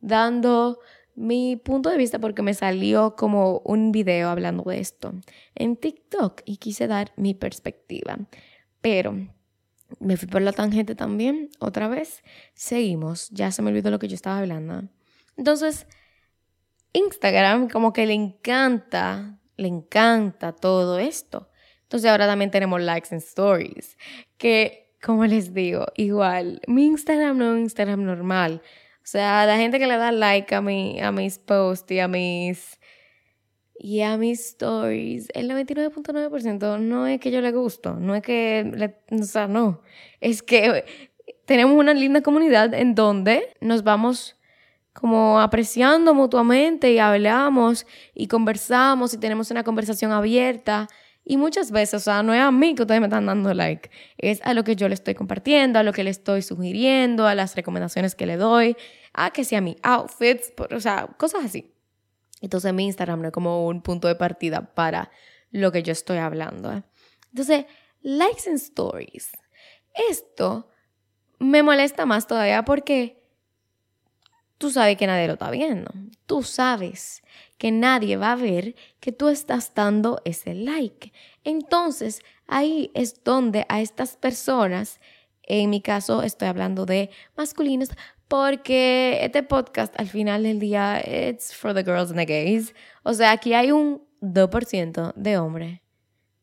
dando 0.00 0.78
mi 1.14 1.56
punto 1.56 1.88
de 1.88 1.96
vista 1.96 2.18
porque 2.18 2.42
me 2.42 2.52
salió 2.52 3.16
como 3.16 3.60
un 3.64 3.92
video 3.92 4.28
hablando 4.28 4.62
de 4.64 4.78
esto 4.78 5.14
en 5.54 5.76
TikTok 5.76 6.42
y 6.44 6.58
quise 6.58 6.86
dar 6.86 7.12
mi 7.16 7.32
perspectiva. 7.32 8.18
Pero 8.80 9.14
me 10.00 10.16
fui 10.16 10.28
por 10.28 10.42
la 10.42 10.52
tangente 10.52 10.94
también, 10.94 11.50
otra 11.58 11.88
vez. 11.88 12.22
Seguimos, 12.54 13.28
ya 13.30 13.50
se 13.50 13.62
me 13.62 13.70
olvidó 13.70 13.90
lo 13.90 13.98
que 13.98 14.08
yo 14.08 14.14
estaba 14.14 14.38
hablando. 14.38 14.88
Entonces, 15.36 15.86
Instagram 16.92 17.68
como 17.68 17.92
que 17.92 18.06
le 18.06 18.14
encanta, 18.14 19.38
le 19.56 19.68
encanta 19.68 20.52
todo 20.52 20.98
esto. 20.98 21.50
Entonces 21.82 22.10
ahora 22.10 22.26
también 22.26 22.50
tenemos 22.50 22.80
likes 22.82 23.08
en 23.12 23.18
stories, 23.18 23.96
que 24.36 24.94
como 25.02 25.24
les 25.26 25.54
digo, 25.54 25.86
igual, 25.96 26.60
mi 26.66 26.86
Instagram 26.86 27.38
no 27.38 27.44
es 27.46 27.52
un 27.52 27.58
Instagram 27.60 28.04
normal. 28.04 28.62
O 28.96 29.10
sea, 29.10 29.46
la 29.46 29.56
gente 29.56 29.78
que 29.78 29.86
le 29.86 29.96
da 29.96 30.12
like 30.12 30.54
a, 30.54 30.60
mi, 30.60 31.00
a 31.00 31.12
mis 31.12 31.38
posts 31.38 31.90
y 31.92 32.00
a 32.00 32.08
mis 32.08 32.77
y 33.78 34.00
a 34.02 34.16
mis 34.16 34.40
stories, 34.40 35.28
el 35.34 35.48
99.9% 35.50 36.80
no 36.80 37.06
es 37.06 37.20
que 37.20 37.30
yo 37.30 37.40
le 37.40 37.52
gusto, 37.52 37.94
no 37.94 38.14
es 38.14 38.22
que, 38.22 38.92
o 39.10 39.22
sea, 39.22 39.46
no, 39.46 39.82
es 40.20 40.42
que 40.42 40.84
tenemos 41.44 41.78
una 41.78 41.94
linda 41.94 42.20
comunidad 42.20 42.74
en 42.74 42.94
donde 42.94 43.56
nos 43.60 43.84
vamos 43.84 44.36
como 44.92 45.40
apreciando 45.40 46.12
mutuamente 46.12 46.92
y 46.92 46.98
hablamos 46.98 47.86
y 48.14 48.26
conversamos 48.26 49.14
y 49.14 49.18
tenemos 49.18 49.50
una 49.50 49.62
conversación 49.62 50.10
abierta. 50.10 50.88
Y 51.24 51.36
muchas 51.36 51.70
veces, 51.70 51.94
o 51.94 52.00
sea, 52.00 52.22
no 52.22 52.34
es 52.34 52.40
a 52.40 52.50
mí 52.50 52.74
que 52.74 52.82
ustedes 52.82 53.00
me 53.00 53.06
están 53.06 53.26
dando 53.26 53.52
like, 53.54 53.90
es 54.16 54.40
a 54.42 54.54
lo 54.54 54.64
que 54.64 54.76
yo 54.76 54.88
le 54.88 54.94
estoy 54.94 55.14
compartiendo, 55.14 55.78
a 55.78 55.82
lo 55.82 55.92
que 55.92 56.02
le 56.02 56.10
estoy 56.10 56.42
sugiriendo, 56.42 57.26
a 57.26 57.34
las 57.34 57.54
recomendaciones 57.54 58.14
que 58.14 58.26
le 58.26 58.36
doy, 58.36 58.76
a 59.12 59.30
que 59.30 59.44
sea 59.44 59.60
mi 59.60 59.76
outfits, 59.82 60.52
o 60.74 60.80
sea, 60.80 61.06
cosas 61.18 61.44
así. 61.44 61.70
Entonces 62.40 62.72
mi 62.72 62.86
Instagram 62.86 63.20
no 63.22 63.28
es 63.28 63.32
como 63.32 63.66
un 63.66 63.82
punto 63.82 64.08
de 64.08 64.14
partida 64.14 64.74
para 64.74 65.10
lo 65.50 65.72
que 65.72 65.82
yo 65.82 65.92
estoy 65.92 66.18
hablando. 66.18 66.72
¿eh? 66.72 66.82
Entonces, 67.30 67.66
likes 68.02 68.48
and 68.48 68.56
stories. 68.58 69.30
Esto 70.10 70.68
me 71.38 71.62
molesta 71.62 72.06
más 72.06 72.26
todavía 72.26 72.64
porque 72.64 73.22
tú 74.58 74.70
sabes 74.70 74.96
que 74.96 75.06
nadie 75.06 75.26
lo 75.26 75.34
está 75.34 75.50
viendo. 75.50 75.90
Tú 76.26 76.42
sabes 76.42 77.22
que 77.56 77.70
nadie 77.70 78.16
va 78.16 78.32
a 78.32 78.36
ver 78.36 78.74
que 79.00 79.12
tú 79.12 79.28
estás 79.28 79.72
dando 79.74 80.20
ese 80.24 80.54
like. 80.54 81.12
Entonces, 81.44 82.20
ahí 82.46 82.90
es 82.94 83.22
donde 83.24 83.66
a 83.68 83.80
estas 83.80 84.16
personas, 84.16 85.00
en 85.42 85.70
mi 85.70 85.80
caso 85.80 86.22
estoy 86.22 86.48
hablando 86.48 86.86
de 86.86 87.10
masculinos, 87.36 87.90
porque 88.28 89.18
este 89.22 89.42
podcast 89.42 89.98
al 89.98 90.08
final 90.08 90.42
del 90.42 90.60
día, 90.60 91.00
it's 91.00 91.54
for 91.54 91.74
the 91.74 91.82
girls 91.82 92.10
and 92.10 92.18
the 92.18 92.26
gays. 92.26 92.74
O 93.02 93.14
sea, 93.14 93.32
aquí 93.32 93.54
hay 93.54 93.72
un 93.72 94.06
2% 94.20 95.14
de 95.14 95.38
hombres. 95.38 95.80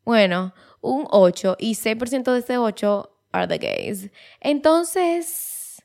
Bueno, 0.03 0.53
un 0.81 1.07
8 1.09 1.57
y 1.59 1.75
6% 1.75 2.33
de 2.33 2.39
ese 2.39 2.57
8 2.57 3.17
are 3.31 3.47
the 3.47 3.57
gays. 3.57 4.09
Entonces, 4.39 5.83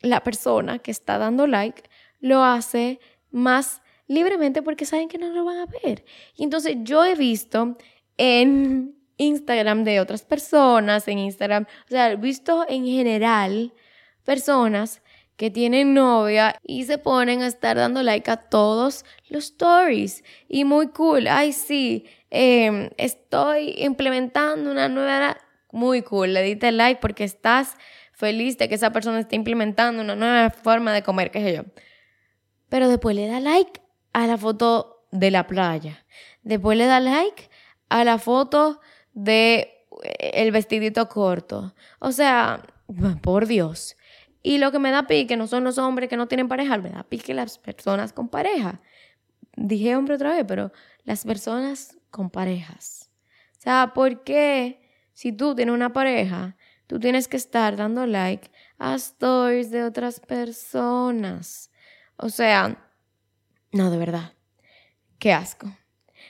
la 0.00 0.22
persona 0.22 0.78
que 0.78 0.90
está 0.90 1.18
dando 1.18 1.46
like 1.46 1.82
lo 2.20 2.42
hace 2.42 3.00
más 3.30 3.82
libremente 4.06 4.62
porque 4.62 4.86
saben 4.86 5.08
que 5.08 5.18
no 5.18 5.28
lo 5.28 5.44
van 5.44 5.58
a 5.58 5.66
ver. 5.66 6.04
Y 6.36 6.44
entonces 6.44 6.76
yo 6.80 7.04
he 7.04 7.14
visto 7.14 7.76
en 8.16 8.96
Instagram 9.18 9.84
de 9.84 10.00
otras 10.00 10.22
personas, 10.22 11.06
en 11.08 11.18
Instagram, 11.18 11.66
o 11.84 11.88
sea, 11.88 12.10
he 12.10 12.16
visto 12.16 12.64
en 12.68 12.86
general 12.86 13.72
personas 14.24 15.02
que 15.36 15.50
tienen 15.50 15.94
novia 15.94 16.60
y 16.62 16.84
se 16.84 16.98
ponen 16.98 17.42
a 17.42 17.46
estar 17.46 17.76
dando 17.76 18.02
like 18.02 18.30
a 18.30 18.36
todos 18.36 19.04
los 19.28 19.44
stories. 19.44 20.22
Y 20.48 20.64
muy 20.64 20.88
cool, 20.88 21.28
ay 21.28 21.52
sí, 21.52 22.04
em, 22.30 22.90
estoy 22.96 23.74
implementando 23.78 24.70
una 24.70 24.88
nueva... 24.88 25.38
Muy 25.72 26.02
cool, 26.02 26.34
le 26.34 26.42
diste 26.42 26.72
like 26.72 27.00
porque 27.00 27.22
estás 27.22 27.76
feliz 28.12 28.58
de 28.58 28.68
que 28.68 28.74
esa 28.74 28.90
persona 28.90 29.20
esté 29.20 29.36
implementando 29.36 30.02
una 30.02 30.16
nueva 30.16 30.50
forma 30.50 30.92
de 30.92 31.02
comer, 31.04 31.30
qué 31.30 31.40
sé 31.40 31.54
yo. 31.54 31.62
Pero 32.68 32.88
después 32.88 33.16
le 33.16 33.28
da 33.28 33.40
like 33.40 33.80
a 34.12 34.26
la 34.26 34.36
foto 34.36 35.06
de 35.10 35.30
la 35.30 35.46
playa. 35.46 36.04
Después 36.42 36.76
le 36.76 36.86
da 36.86 37.00
like 37.00 37.48
a 37.88 38.04
la 38.04 38.18
foto 38.18 38.80
de 39.12 39.86
eh, 40.02 40.30
el 40.34 40.52
vestidito 40.52 41.08
corto. 41.08 41.74
O 41.98 42.12
sea, 42.12 42.62
por 43.22 43.46
Dios. 43.46 43.96
Y 44.42 44.58
lo 44.58 44.72
que 44.72 44.78
me 44.78 44.90
da 44.90 45.06
pique 45.06 45.36
no 45.36 45.46
son 45.46 45.64
los 45.64 45.78
hombres 45.78 46.08
que 46.08 46.16
no 46.16 46.28
tienen 46.28 46.48
pareja, 46.48 46.78
me 46.78 46.90
da 46.90 47.04
pique 47.04 47.34
las 47.34 47.58
personas 47.58 48.12
con 48.12 48.28
pareja. 48.28 48.80
Dije 49.56 49.96
hombre 49.96 50.14
otra 50.14 50.30
vez, 50.30 50.44
pero 50.46 50.72
las 51.04 51.24
personas 51.24 51.98
con 52.10 52.30
parejas. 52.30 53.10
O 53.58 53.60
sea, 53.60 53.92
¿por 53.94 54.24
qué 54.24 54.80
si 55.12 55.32
tú 55.32 55.54
tienes 55.54 55.74
una 55.74 55.92
pareja, 55.92 56.56
tú 56.86 56.98
tienes 56.98 57.28
que 57.28 57.36
estar 57.36 57.76
dando 57.76 58.06
like 58.06 58.50
a 58.78 58.94
stories 58.94 59.70
de 59.70 59.84
otras 59.84 60.20
personas? 60.20 61.70
O 62.16 62.30
sea, 62.30 62.90
no, 63.72 63.90
de 63.90 63.98
verdad. 63.98 64.32
Qué 65.18 65.32
asco. 65.32 65.70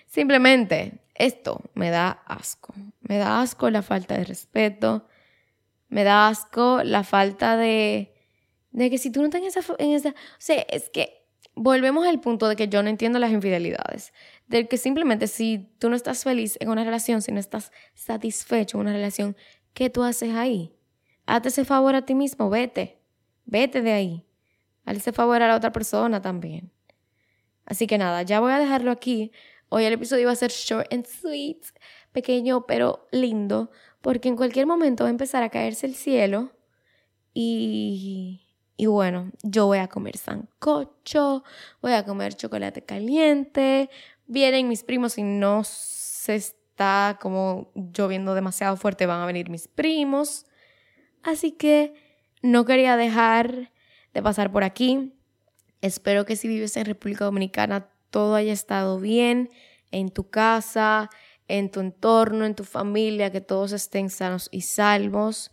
Simplemente 0.07 1.05
esto 1.14 1.62
me 1.75 1.90
da 1.90 2.11
asco. 2.27 2.75
Me 3.01 3.18
da 3.18 3.40
asco 3.40 3.70
la 3.70 3.83
falta 3.83 4.16
de 4.16 4.25
respeto 4.25 5.07
me 5.90 6.05
da 6.05 6.29
asco 6.29 6.83
la 6.83 7.05
falta 7.05 7.57
de, 7.57 8.14
de 8.70 8.90
que 8.90 8.96
si 8.96 9.11
tú 9.11 9.20
no 9.20 9.26
estás 9.26 9.42
en 9.42 9.46
esa, 9.48 9.61
en 9.79 9.90
esa... 9.90 10.09
O 10.11 10.14
sea, 10.38 10.64
es 10.70 10.88
que 10.88 11.26
volvemos 11.55 12.07
al 12.07 12.20
punto 12.20 12.48
de 12.48 12.57
que 12.57 12.68
yo 12.68 12.83
no 12.83 12.88
entiendo 12.88 13.18
las 13.18 13.33
infidelidades. 13.33 14.12
Del 14.46 14.68
que 14.68 14.79
simplemente 14.79 15.26
si 15.26 15.68
tú 15.79 15.90
no 15.90 15.96
estás 15.96 16.24
feliz 16.24 16.57
en 16.61 16.70
una 16.70 16.85
relación, 16.85 17.20
si 17.20 17.33
no 17.33 17.40
estás 17.40 17.72
satisfecho 17.94 18.79
en 18.79 18.83
una 18.83 18.92
relación, 18.92 19.37
¿qué 19.74 19.90
tú 19.90 20.03
haces 20.05 20.35
ahí? 20.35 20.72
Hazte 21.26 21.48
ese 21.48 21.64
favor 21.64 21.94
a 21.94 22.07
ti 22.07 22.14
mismo, 22.14 22.48
vete. 22.48 22.98
Vete 23.44 23.83
de 23.83 23.92
ahí. 23.92 24.26
Hazle 24.85 25.00
ese 25.00 25.12
favor 25.12 25.42
a 25.42 25.48
la 25.48 25.57
otra 25.57 25.72
persona 25.72 26.22
también. 26.22 26.72
Así 27.66 27.87
que 27.87 27.98
nada, 27.98 28.22
ya 28.22 28.40
voy 28.40 28.53
a 28.53 28.59
dejarlo 28.59 28.90
aquí. 28.90 29.33
Hoy 29.68 29.85
el 29.85 29.92
episodio 29.92 30.26
va 30.26 30.33
a 30.33 30.37
ser 30.37 30.50
short 30.50 30.92
and 30.92 31.07
sweet, 31.07 31.62
pequeño 32.12 32.66
pero 32.66 33.07
lindo, 33.12 33.70
porque 34.02 34.28
en 34.28 34.36
cualquier 34.36 34.66
momento 34.66 35.04
va 35.04 35.08
a 35.08 35.10
empezar 35.10 35.42
a 35.42 35.50
caerse 35.50 35.86
el 35.86 35.94
cielo 35.94 36.52
y, 37.34 38.42
y 38.76 38.86
bueno, 38.86 39.30
yo 39.42 39.66
voy 39.66 39.78
a 39.78 39.88
comer 39.88 40.16
sancocho, 40.16 41.44
voy 41.82 41.92
a 41.92 42.04
comer 42.04 42.34
chocolate 42.34 42.82
caliente, 42.82 43.90
vienen 44.26 44.68
mis 44.68 44.82
primos 44.84 45.18
y 45.18 45.22
no 45.22 45.62
se 45.64 46.36
está 46.36 47.18
como 47.20 47.70
lloviendo 47.74 48.34
demasiado 48.34 48.76
fuerte, 48.76 49.06
van 49.06 49.20
a 49.20 49.26
venir 49.26 49.50
mis 49.50 49.68
primos. 49.68 50.46
Así 51.22 51.52
que 51.52 51.94
no 52.42 52.64
quería 52.64 52.96
dejar 52.96 53.70
de 54.14 54.22
pasar 54.22 54.50
por 54.50 54.64
aquí. 54.64 55.12
Espero 55.82 56.24
que 56.24 56.36
si 56.36 56.48
vives 56.48 56.76
en 56.76 56.86
República 56.86 57.26
Dominicana 57.26 57.90
todo 58.10 58.34
haya 58.34 58.52
estado 58.52 58.98
bien 58.98 59.50
en 59.90 60.10
tu 60.10 60.30
casa, 60.30 61.10
en 61.50 61.70
tu 61.70 61.80
entorno, 61.80 62.44
en 62.44 62.54
tu 62.54 62.64
familia, 62.64 63.30
que 63.30 63.40
todos 63.40 63.72
estén 63.72 64.10
sanos 64.10 64.48
y 64.52 64.62
salvos. 64.62 65.50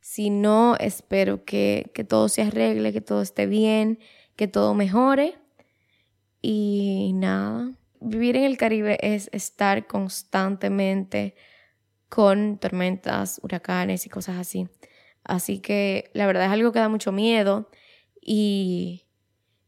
Si 0.00 0.30
no, 0.30 0.76
espero 0.76 1.44
que, 1.44 1.90
que 1.94 2.04
todo 2.04 2.28
se 2.28 2.42
arregle, 2.42 2.92
que 2.92 3.00
todo 3.00 3.20
esté 3.20 3.46
bien, 3.46 3.98
que 4.36 4.48
todo 4.48 4.74
mejore. 4.74 5.34
Y 6.40 7.12
nada, 7.14 7.72
vivir 8.00 8.36
en 8.36 8.44
el 8.44 8.56
Caribe 8.56 8.98
es 9.02 9.28
estar 9.32 9.86
constantemente 9.86 11.34
con 12.08 12.58
tormentas, 12.58 13.40
huracanes 13.42 14.06
y 14.06 14.08
cosas 14.08 14.38
así. 14.38 14.68
Así 15.24 15.58
que 15.58 16.10
la 16.14 16.26
verdad 16.26 16.46
es 16.46 16.52
algo 16.52 16.72
que 16.72 16.78
da 16.78 16.88
mucho 16.88 17.12
miedo 17.12 17.68
y, 18.20 19.06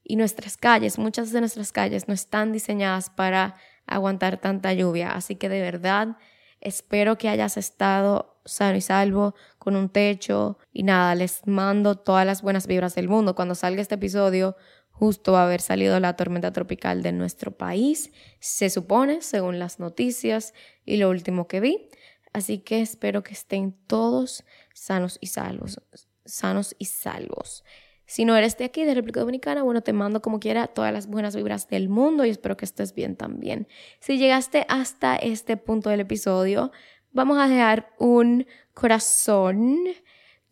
y 0.03 0.17
nuestras 0.17 0.57
calles, 0.57 0.99
muchas 0.99 1.33
de 1.33 1.41
nuestras 1.41 1.73
calles 1.73 2.09
no 2.09 2.15
están 2.15 2.53
diseñadas 2.53 3.11
para 3.11 3.57
aguantar 3.87 4.39
tanta 4.39 4.73
lluvia. 4.73 5.13
Así 5.13 5.37
que 5.37 5.49
de 5.49 5.61
verdad 5.61 6.17
espero 6.61 7.19
que 7.19 7.29
hayas 7.29 7.57
estado 7.57 8.41
sano 8.45 8.77
y 8.77 8.81
salvo 8.81 9.35
con 9.59 9.77
un 9.77 9.89
techo 9.89 10.59
y 10.73 10.83
nada, 10.83 11.15
les 11.15 11.47
mando 11.47 11.97
todas 11.97 12.27
las 12.27 12.43
buenas 12.43 12.67
vibras 12.67 12.95
del 12.95 13.09
mundo. 13.09 13.35
Cuando 13.35 13.55
salga 13.55 13.83
este 13.83 13.97
episodio, 13.97 14.57
justo 14.91 15.33
va 15.33 15.43
a 15.43 15.47
haber 15.47 15.61
salido 15.61 15.99
la 16.01 16.17
tormenta 16.17 16.53
tropical 16.53 17.03
de 17.03 17.13
nuestro 17.13 17.51
país, 17.51 18.13
se 18.41 18.71
supone, 18.71 19.23
según 19.23 19.59
las 19.59 19.81
noticias 19.81 20.55
y 20.85 20.97
lo 20.97 21.11
último 21.11 21.49
que 21.49 21.61
vi. 21.61 21.89
Así 22.33 22.59
que 22.59 22.81
espero 22.81 23.23
que 23.23 23.33
estén 23.33 23.73
todos 23.87 24.45
sanos 24.75 25.19
y 25.21 25.27
salvos, 25.27 25.81
sanos 26.25 26.75
y 26.79 26.87
salvos. 26.87 27.65
Si 28.13 28.27
no 28.27 28.37
eres 28.37 28.59
de 28.59 28.67
aquí, 28.67 28.85
de 28.85 28.93
República 28.93 29.21
Dominicana, 29.21 29.63
bueno, 29.63 29.81
te 29.81 29.95
mando 29.95 30.21
como 30.21 30.39
quiera 30.39 30.67
todas 30.67 30.93
las 30.93 31.07
buenas 31.07 31.35
vibras 31.35 31.67
del 31.69 31.89
mundo 31.89 32.27
y 32.27 32.29
espero 32.29 32.59
que 32.59 32.67
estés 32.67 32.93
bien 32.93 33.17
también. 33.17 33.67
Si 34.01 34.19
llegaste 34.19 34.67
hasta 34.69 35.17
este 35.17 35.57
punto 35.57 35.89
del 35.89 36.01
episodio, 36.01 36.73
vamos 37.13 37.39
a 37.39 37.49
dejar 37.49 37.95
un 37.99 38.47
corazón. 38.75 39.79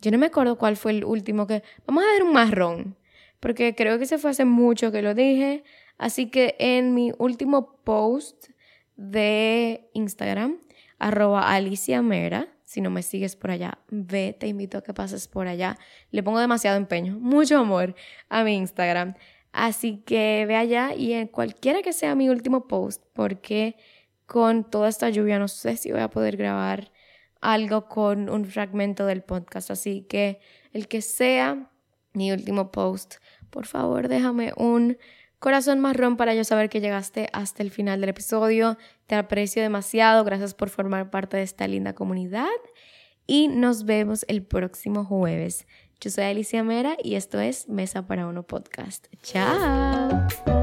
Yo 0.01 0.11
no 0.11 0.17
me 0.17 0.25
acuerdo 0.25 0.57
cuál 0.57 0.79
fue 0.79 0.93
el 0.93 1.05
último 1.05 1.47
que... 1.47 1.63
Vamos 1.87 2.03
a 2.03 2.13
dar 2.15 2.23
un 2.23 2.33
marrón, 2.33 2.97
porque 3.41 3.75
creo 3.75 3.99
que 3.99 4.07
se 4.07 4.17
fue 4.17 4.31
hace 4.31 4.47
mucho 4.47 4.91
que 4.91 5.03
lo 5.03 5.13
dije. 5.13 5.63
Así 5.99 6.31
que 6.31 6.57
en 6.59 6.95
mi 6.95 7.13
último 7.19 7.77
post 7.85 8.49
de 8.97 9.91
Instagram, 9.93 10.57
arroba 10.99 11.53
Alicia 11.53 12.01
Mera, 12.01 12.49
si 12.71 12.81
no 12.81 12.89
me 12.89 13.03
sigues 13.03 13.35
por 13.35 13.51
allá, 13.51 13.79
ve, 13.89 14.33
te 14.39 14.47
invito 14.47 14.79
a 14.79 14.83
que 14.85 14.95
pases 14.95 15.27
por 15.27 15.49
allá. 15.49 15.77
Le 16.13 16.23
pongo 16.23 16.39
demasiado 16.39 16.77
empeño, 16.77 17.19
mucho 17.21 17.59
amor 17.59 17.97
a 18.29 18.45
mi 18.45 18.55
Instagram. 18.55 19.15
Así 19.51 20.05
que 20.07 20.45
ve 20.47 20.55
allá 20.55 20.95
y 20.95 21.15
en 21.15 21.27
cualquiera 21.27 21.83
que 21.83 21.93
sea 21.93 22.15
mi 22.15 22.29
último 22.29 22.69
post, 22.69 23.03
porque 23.13 23.75
con 24.25 24.63
toda 24.63 24.89
esta 24.89 25.11
lluvia 25.11 25.41
no 25.41 25.49
sé 25.49 25.77
si 25.77 25.91
voy 25.91 26.01
a 26.01 26.11
poder 26.11 26.37
grabar 26.37 26.93
algo 27.41 27.89
con 27.89 28.31
un 28.31 28.45
fragmento 28.45 29.05
del 29.05 29.25
podcast. 29.25 29.73
Así 29.73 30.03
que 30.03 30.39
el 30.73 30.87
que 30.87 31.03
sea 31.03 31.73
mi 32.13 32.31
último 32.31 32.71
post, 32.71 33.17
por 33.51 33.67
favor 33.67 34.07
déjame 34.07 34.53
un 34.57 34.97
Corazón 35.41 35.81
marrón 35.81 36.17
para 36.17 36.35
yo 36.35 36.45
saber 36.45 36.69
que 36.69 36.81
llegaste 36.81 37.29
hasta 37.33 37.63
el 37.63 37.71
final 37.71 38.01
del 38.01 38.11
episodio. 38.11 38.77
Te 39.07 39.15
aprecio 39.17 39.63
demasiado. 39.63 40.23
Gracias 40.23 40.55
por 40.55 40.69
formar 40.69 41.11
parte 41.11 41.39
de 41.39 41.43
esta 41.43 41.67
linda 41.67 41.95
comunidad. 41.95 42.47
y 43.27 43.47
nos 43.49 43.85
vemos 43.85 44.25
el 44.29 44.43
próximo 44.43 45.05
jueves. 45.05 45.67
Yo 46.01 46.11
soy 46.11 46.25
Alicia 46.25 46.65
Mera 46.65 46.97
y 47.03 47.15
esto 47.15 47.39
es 47.39 47.69
Mesa 47.69 48.07
para 48.07 48.27
Uno 48.27 48.43
Podcast. 48.43 49.07
Chao. 49.23 50.60